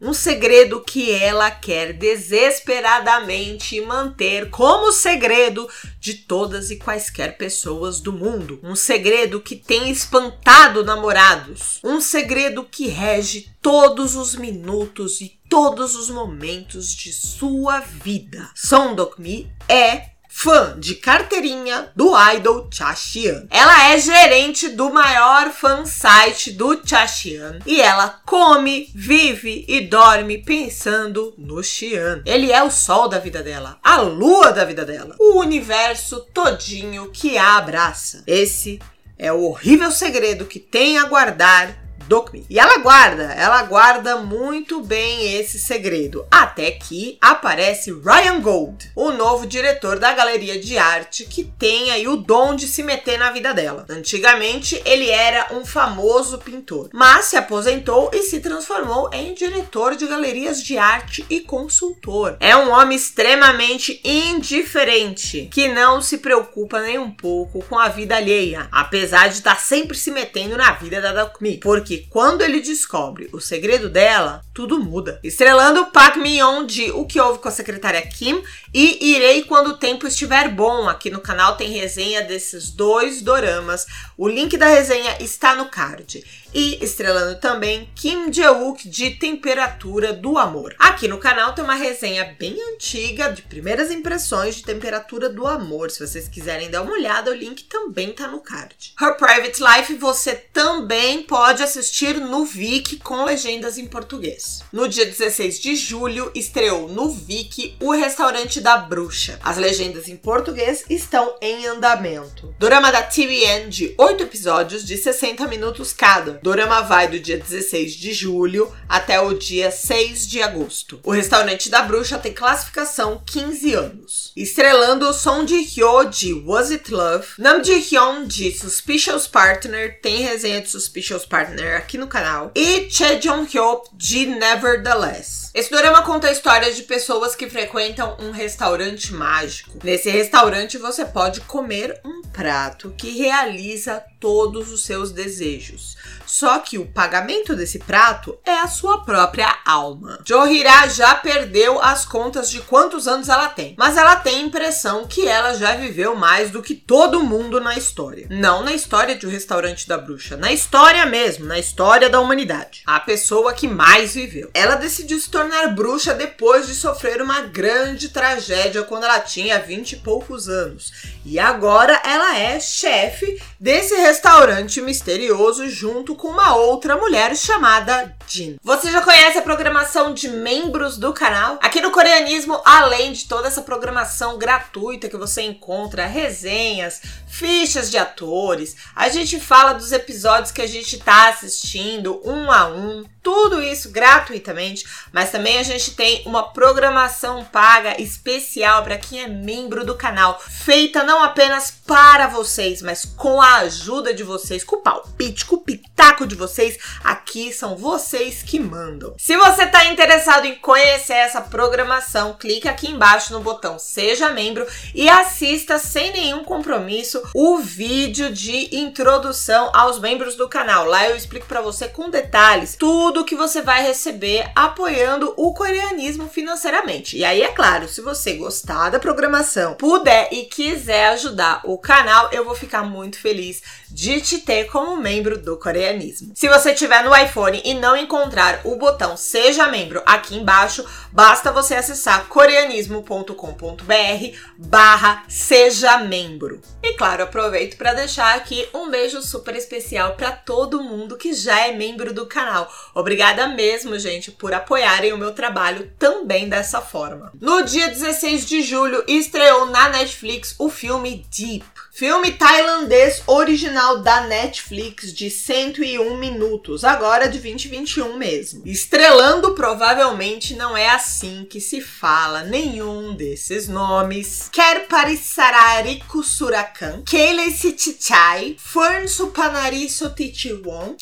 Um 0.00 0.14
segredo 0.14 0.82
que 0.82 1.10
ela 1.10 1.50
quer 1.50 1.92
desesperadamente 1.92 3.80
manter 3.80 4.48
como 4.50 4.90
segredo 4.92 5.68
de 6.00 6.14
todas 6.14 6.70
e 6.70 6.76
quaisquer 6.76 7.36
pessoas 7.36 8.00
do 8.00 8.12
mundo. 8.12 8.58
Um 8.62 8.74
segredo 8.74 9.40
que 9.40 9.54
tem 9.54 9.90
espantado 9.90 10.84
namorados. 10.84 11.78
Um 11.84 12.00
segredo 12.00 12.64
que 12.64 12.88
rege 12.88 13.50
todos 13.60 14.16
os 14.16 14.34
minutos 14.34 15.20
e 15.20 15.38
todos 15.48 15.94
os 15.94 16.10
momentos 16.10 16.94
de 16.94 17.12
sua 17.12 17.80
vida. 17.80 18.50
Son 18.54 18.94
Dok-mi 18.94 19.50
é 19.68 20.17
fã 20.40 20.78
de 20.78 20.94
carteirinha 20.94 21.90
do 21.96 22.12
idol 22.32 22.68
Chaxian. 22.70 23.48
Ela 23.50 23.90
é 23.90 23.98
gerente 23.98 24.68
do 24.68 24.88
maior 24.88 25.50
fansite 25.50 26.52
do 26.52 26.80
Chaxian 26.86 27.58
e 27.66 27.80
ela 27.80 28.20
come, 28.24 28.88
vive 28.94 29.64
e 29.66 29.80
dorme 29.80 30.38
pensando 30.38 31.34
no 31.36 31.60
Xian. 31.60 32.22
Ele 32.24 32.52
é 32.52 32.62
o 32.62 32.70
sol 32.70 33.08
da 33.08 33.18
vida 33.18 33.42
dela, 33.42 33.80
a 33.82 34.00
lua 34.00 34.52
da 34.52 34.64
vida 34.64 34.84
dela, 34.84 35.16
o 35.18 35.40
universo 35.40 36.20
todinho 36.32 37.10
que 37.10 37.36
a 37.36 37.56
abraça. 37.56 38.22
Esse 38.24 38.78
é 39.18 39.32
o 39.32 39.42
horrível 39.42 39.90
segredo 39.90 40.46
que 40.46 40.60
tem 40.60 40.98
a 40.98 41.06
guardar 41.06 41.87
Dokmi. 42.06 42.46
E 42.48 42.58
ela 42.58 42.78
guarda, 42.78 43.24
ela 43.34 43.62
guarda 43.64 44.16
muito 44.16 44.80
bem 44.80 45.34
esse 45.34 45.58
segredo. 45.58 46.26
Até 46.30 46.70
que 46.70 47.18
aparece 47.20 47.92
Ryan 47.92 48.40
Gold, 48.40 48.90
o 48.94 49.10
novo 49.12 49.46
diretor 49.46 49.98
da 49.98 50.12
galeria 50.12 50.58
de 50.58 50.78
arte 50.78 51.24
que 51.24 51.44
tem 51.44 51.90
aí 51.90 52.06
o 52.08 52.16
dom 52.16 52.54
de 52.54 52.66
se 52.66 52.82
meter 52.82 53.18
na 53.18 53.30
vida 53.30 53.52
dela. 53.52 53.84
Antigamente 53.88 54.80
ele 54.84 55.10
era 55.10 55.48
um 55.52 55.64
famoso 55.64 56.38
pintor, 56.38 56.88
mas 56.92 57.26
se 57.26 57.36
aposentou 57.36 58.10
e 58.12 58.22
se 58.22 58.40
transformou 58.40 59.10
em 59.12 59.34
diretor 59.34 59.96
de 59.96 60.06
galerias 60.06 60.62
de 60.62 60.78
arte 60.78 61.24
e 61.28 61.40
consultor. 61.40 62.36
É 62.40 62.56
um 62.56 62.70
homem 62.70 62.96
extremamente 62.96 64.00
indiferente 64.04 65.48
que 65.52 65.68
não 65.68 66.00
se 66.00 66.18
preocupa 66.18 66.80
nem 66.80 66.98
um 66.98 67.10
pouco 67.10 67.62
com 67.64 67.78
a 67.78 67.88
vida 67.88 68.16
alheia, 68.16 68.68
apesar 68.72 69.28
de 69.28 69.34
estar 69.34 69.54
tá 69.54 69.60
sempre 69.60 69.96
se 69.96 70.10
metendo 70.10 70.56
na 70.56 70.72
vida 70.72 71.00
da 71.00 71.12
Dokmi, 71.12 71.58
porque 71.58 71.87
quando 71.96 72.42
ele 72.42 72.60
descobre 72.60 73.30
o 73.32 73.40
segredo 73.40 73.88
dela, 73.88 74.42
tudo 74.52 74.78
muda. 74.78 75.18
Estrelando 75.24 75.86
Park 75.86 76.16
Min-young 76.16 76.66
de 76.66 76.90
O 76.90 77.06
que 77.06 77.18
houve 77.18 77.38
com 77.38 77.48
a 77.48 77.52
secretária 77.52 78.02
Kim 78.02 78.42
e 78.72 79.14
Irei 79.14 79.44
quando 79.44 79.68
o 79.68 79.76
tempo 79.76 80.06
estiver 80.06 80.48
bom. 80.48 80.88
Aqui 80.88 81.10
no 81.10 81.20
canal 81.20 81.56
tem 81.56 81.70
resenha 81.70 82.22
desses 82.22 82.70
dois 82.70 83.22
doramas. 83.22 83.86
O 84.16 84.28
link 84.28 84.56
da 84.56 84.66
resenha 84.66 85.16
está 85.20 85.54
no 85.54 85.66
card 85.66 86.24
e 86.54 86.82
estrelando 86.82 87.38
também 87.40 87.88
Kim 87.94 88.32
Jae-wook 88.32 88.88
de 88.88 89.10
Temperatura 89.10 90.12
do 90.12 90.38
Amor. 90.38 90.74
Aqui 90.78 91.06
no 91.06 91.18
canal 91.18 91.54
tem 91.54 91.64
uma 91.64 91.74
resenha 91.74 92.36
bem 92.38 92.56
antiga 92.74 93.32
de 93.32 93.42
primeiras 93.42 93.90
impressões 93.90 94.56
de 94.56 94.62
Temperatura 94.62 95.28
do 95.28 95.46
Amor. 95.46 95.90
Se 95.90 96.06
vocês 96.06 96.28
quiserem 96.28 96.70
dar 96.70 96.82
uma 96.82 96.92
olhada, 96.92 97.30
o 97.30 97.34
link 97.34 97.64
também 97.64 98.12
tá 98.12 98.28
no 98.28 98.40
card. 98.40 98.94
Her 99.00 99.16
Private 99.16 99.62
Life 99.62 99.94
você 99.94 100.34
também 100.34 101.22
pode 101.22 101.62
assistir 101.62 102.16
no 102.16 102.44
Viki 102.44 102.96
com 102.96 103.24
legendas 103.24 103.78
em 103.78 103.86
português. 103.86 104.62
No 104.72 104.88
dia 104.88 105.04
16 105.04 105.60
de 105.60 105.76
julho 105.76 106.30
estreou 106.34 106.88
no 106.88 107.10
Viki 107.10 107.76
O 107.80 107.92
Restaurante 107.92 108.57
da 108.60 108.76
Bruxa. 108.78 109.38
As 109.42 109.56
legendas 109.56 110.08
em 110.08 110.16
português 110.16 110.84
estão 110.88 111.36
em 111.40 111.66
andamento. 111.66 112.54
Dorama 112.58 112.90
da 112.90 113.02
TVN 113.02 113.68
de 113.68 113.94
8 113.96 114.22
episódios 114.24 114.84
de 114.84 114.96
60 114.96 115.46
minutos 115.46 115.92
cada 115.92 116.38
Dorama 116.42 116.82
vai 116.82 117.08
do 117.08 117.18
dia 117.18 117.38
16 117.38 117.94
de 117.94 118.12
julho 118.12 118.72
até 118.88 119.20
o 119.20 119.34
dia 119.34 119.70
6 119.70 120.26
de 120.26 120.42
agosto. 120.42 121.00
O 121.02 121.10
Restaurante 121.10 121.68
da 121.68 121.82
Bruxa 121.82 122.18
tem 122.18 122.32
classificação 122.32 123.22
15 123.26 123.74
anos. 123.74 124.32
Estrelando 124.36 125.12
Song 125.12 125.46
Ji-hyo 125.46 126.04
de 126.04 126.32
Was 126.32 126.70
It 126.70 126.92
Love, 126.92 127.26
Nam 127.38 127.62
Ji-hyun 127.62 128.26
de 128.26 128.52
Suspicious 128.52 129.26
Partner, 129.26 130.00
tem 130.00 130.22
resenha 130.22 130.60
de 130.60 130.70
Suspicious 130.70 131.24
Partner 131.24 131.76
aqui 131.76 131.98
no 131.98 132.06
canal, 132.06 132.50
e 132.54 132.88
Che 132.90 133.16
Jong-hyo 133.16 133.82
de 133.92 134.26
Nevertheless. 134.26 135.47
Esse 135.54 135.70
dorama 135.70 136.02
conta 136.02 136.28
a 136.28 136.32
história 136.32 136.72
de 136.72 136.82
pessoas 136.82 137.34
que 137.34 137.48
frequentam 137.48 138.16
um 138.20 138.30
restaurante 138.30 139.12
mágico. 139.14 139.78
Nesse 139.82 140.10
restaurante 140.10 140.76
você 140.76 141.04
pode 141.04 141.40
comer 141.42 142.00
um 142.04 142.22
prato 142.22 142.94
que 142.96 143.18
realiza 143.18 144.04
todos 144.20 144.70
os 144.70 144.84
seus 144.84 145.10
desejos. 145.10 145.96
Só 146.28 146.58
que 146.58 146.76
o 146.76 146.84
pagamento 146.84 147.56
desse 147.56 147.78
prato 147.78 148.38
é 148.44 148.52
a 148.52 148.68
sua 148.68 149.02
própria 149.02 149.48
alma. 149.64 150.20
Johira 150.24 150.86
já 150.88 151.14
perdeu 151.14 151.82
as 151.82 152.04
contas 152.04 152.50
de 152.50 152.60
quantos 152.60 153.08
anos 153.08 153.30
ela 153.30 153.48
tem, 153.48 153.74
mas 153.78 153.96
ela 153.96 154.14
tem 154.14 154.36
a 154.36 154.42
impressão 154.42 155.06
que 155.06 155.26
ela 155.26 155.54
já 155.54 155.74
viveu 155.74 156.14
mais 156.14 156.50
do 156.50 156.62
que 156.62 156.74
todo 156.74 157.24
mundo 157.24 157.58
na 157.60 157.76
história. 157.78 158.26
Não 158.28 158.62
na 158.62 158.74
história 158.74 159.16
de 159.16 159.26
O 159.26 159.30
Restaurante 159.30 159.88
da 159.88 159.96
Bruxa, 159.96 160.36
na 160.36 160.52
história 160.52 161.06
mesmo, 161.06 161.46
na 161.46 161.58
história 161.58 162.10
da 162.10 162.20
humanidade. 162.20 162.82
A 162.86 163.00
pessoa 163.00 163.54
que 163.54 163.66
mais 163.66 164.14
viveu. 164.14 164.50
Ela 164.52 164.74
decidiu 164.74 165.18
se 165.18 165.30
tornar 165.30 165.68
bruxa 165.74 166.12
depois 166.12 166.66
de 166.66 166.74
sofrer 166.74 167.22
uma 167.22 167.40
grande 167.40 168.10
tragédia 168.10 168.82
quando 168.82 169.04
ela 169.04 169.20
tinha 169.20 169.58
20 169.58 169.92
e 169.92 169.96
poucos 169.96 170.46
anos. 170.46 170.92
E 171.24 171.38
agora 171.38 172.02
ela 172.04 172.36
é 172.36 172.60
chefe 172.60 173.40
desse 173.58 173.94
restaurante 173.94 174.82
misterioso 174.82 175.68
junto 175.70 176.17
com 176.18 176.28
uma 176.28 176.56
outra 176.56 176.96
mulher 176.96 177.34
chamada 177.36 178.14
Jin. 178.26 178.56
Você 178.62 178.90
já 178.90 179.00
conhece 179.00 179.38
a 179.38 179.42
programação 179.42 180.12
de 180.12 180.28
membros 180.28 180.98
do 180.98 181.14
canal? 181.14 181.58
Aqui 181.62 181.80
no 181.80 181.92
Coreanismo, 181.92 182.60
além 182.64 183.12
de 183.12 183.26
toda 183.26 183.46
essa 183.46 183.62
programação 183.62 184.36
gratuita 184.36 185.08
que 185.08 185.16
você 185.16 185.42
encontra, 185.42 186.06
resenhas, 186.06 187.00
fichas 187.28 187.88
de 187.90 187.96
atores, 187.96 188.76
a 188.94 189.08
gente 189.08 189.38
fala 189.38 189.72
dos 189.72 189.92
episódios 189.92 190.50
que 190.50 190.60
a 190.60 190.66
gente 190.66 190.98
tá 190.98 191.28
assistindo 191.28 192.20
um 192.24 192.50
a 192.50 192.66
um, 192.66 193.04
tudo 193.22 193.62
isso 193.62 193.90
gratuitamente, 193.90 194.84
mas 195.12 195.30
também 195.30 195.58
a 195.58 195.62
gente 195.62 195.92
tem 195.92 196.22
uma 196.26 196.50
programação 196.52 197.44
paga 197.44 198.00
especial 198.00 198.82
para 198.82 198.98
quem 198.98 199.22
é 199.22 199.28
membro 199.28 199.84
do 199.86 199.94
canal, 199.94 200.40
feita 200.40 201.04
não 201.04 201.22
apenas 201.22 201.70
para 201.70 202.26
vocês, 202.26 202.82
mas 202.82 203.04
com 203.04 203.40
a 203.40 203.58
ajuda 203.58 204.12
de 204.12 204.24
vocês, 204.24 204.64
com 204.64 204.76
o 204.76 204.82
palpite, 204.82 205.44
com 205.44 205.56
o 205.56 205.60
pitaco 205.60 206.07
de 206.26 206.34
vocês. 206.34 206.78
Aqui 207.04 207.52
são 207.52 207.76
vocês 207.76 208.42
que 208.42 208.58
mandam. 208.58 209.14
Se 209.18 209.36
você 209.36 209.64
está 209.64 209.84
interessado 209.86 210.46
em 210.46 210.56
conhecer 210.56 211.14
essa 211.14 211.40
programação, 211.40 212.36
clique 212.38 212.68
aqui 212.68 212.90
embaixo 212.90 213.32
no 213.32 213.40
botão 213.40 213.78
Seja 213.78 214.30
Membro 214.30 214.66
e 214.94 215.08
assista 215.08 215.78
sem 215.78 216.12
nenhum 216.12 216.44
compromisso 216.44 217.22
o 217.34 217.58
vídeo 217.58 218.32
de 218.32 218.74
introdução 218.74 219.70
aos 219.74 219.98
membros 219.98 220.34
do 220.34 220.48
canal. 220.48 220.86
Lá 220.86 221.08
eu 221.08 221.16
explico 221.16 221.46
para 221.46 221.60
você 221.60 221.88
com 221.88 222.10
detalhes 222.10 222.76
tudo 222.76 223.24
que 223.24 223.36
você 223.36 223.62
vai 223.62 223.82
receber 223.82 224.50
apoiando 224.54 225.34
o 225.36 225.52
coreanismo 225.52 226.28
financeiramente. 226.28 227.16
E 227.16 227.24
aí, 227.24 227.42
é 227.42 227.48
claro, 227.48 227.88
se 227.88 228.00
você 228.00 228.34
gostar 228.34 228.90
da 228.90 228.98
programação, 228.98 229.74
puder 229.74 230.28
e 230.32 230.44
quiser 230.44 231.08
ajudar 231.08 231.60
o 231.64 231.78
canal, 231.78 232.30
eu 232.32 232.44
vou 232.44 232.54
ficar 232.54 232.82
muito 232.82 233.20
feliz 233.20 233.62
de 233.90 234.20
te 234.20 234.38
ter 234.38 234.66
como 234.66 234.96
membro 234.96 235.38
do 235.38 235.56
coreanismo. 235.56 236.32
Se 236.34 236.48
você 236.48 236.74
tiver 236.74 237.04
no 237.04 237.16
iPhone 237.16 237.60
e 237.64 237.74
não 237.74 237.96
encontrar 237.96 238.60
o 238.64 238.76
botão 238.76 239.16
Seja 239.16 239.68
Membro 239.68 240.02
aqui 240.06 240.36
embaixo, 240.36 240.84
basta 241.12 241.52
você 241.52 241.74
acessar 241.74 242.26
coreanismo.com.br 242.26 244.36
barra 244.56 245.24
Seja 245.28 245.98
Membro. 245.98 246.60
E 246.82 246.94
claro, 246.94 247.24
aproveito 247.24 247.76
para 247.76 247.94
deixar 247.94 248.36
aqui 248.36 248.68
um 248.74 248.90
beijo 248.90 249.22
super 249.22 249.56
especial 249.56 250.14
para 250.14 250.32
todo 250.32 250.82
mundo 250.82 251.16
que 251.16 251.32
já 251.32 251.66
é 251.66 251.72
membro 251.72 252.12
do 252.12 252.26
canal. 252.26 252.70
Obrigada 252.94 253.48
mesmo, 253.48 253.98
gente, 253.98 254.30
por 254.30 254.52
apoiarem 254.52 255.12
o 255.12 255.18
meu 255.18 255.32
trabalho 255.32 255.90
também 255.98 256.48
dessa 256.48 256.80
forma. 256.80 257.32
No 257.40 257.62
dia 257.62 257.88
16 257.88 258.46
de 258.46 258.62
julho, 258.62 259.04
estreou 259.06 259.66
na 259.66 259.88
Netflix 259.88 260.54
o 260.58 260.68
filme 260.68 261.26
Deep. 261.30 261.66
Filme 261.98 262.30
tailandês 262.30 263.24
original 263.26 263.98
da 263.98 264.20
Netflix 264.20 265.12
de 265.12 265.28
101 265.28 266.16
minutos, 266.16 266.84
agora 266.84 267.26
de 267.26 267.40
2021 267.40 268.16
mesmo. 268.16 268.62
Estrelando 268.64 269.52
provavelmente 269.56 270.54
não 270.54 270.76
é 270.76 270.90
assim 270.90 271.44
que 271.44 271.60
se 271.60 271.80
fala 271.80 272.44
nenhum 272.44 273.16
desses 273.16 273.66
nomes. 273.66 274.48
Quer 274.52 274.86
Parisarariku 274.86 276.22
Surakan, 276.22 277.02
Keile 277.04 277.50
Sitichai, 277.50 278.54
Fern 278.60 279.08
Supanari 279.08 279.90
Sotichiwon. 279.90 280.94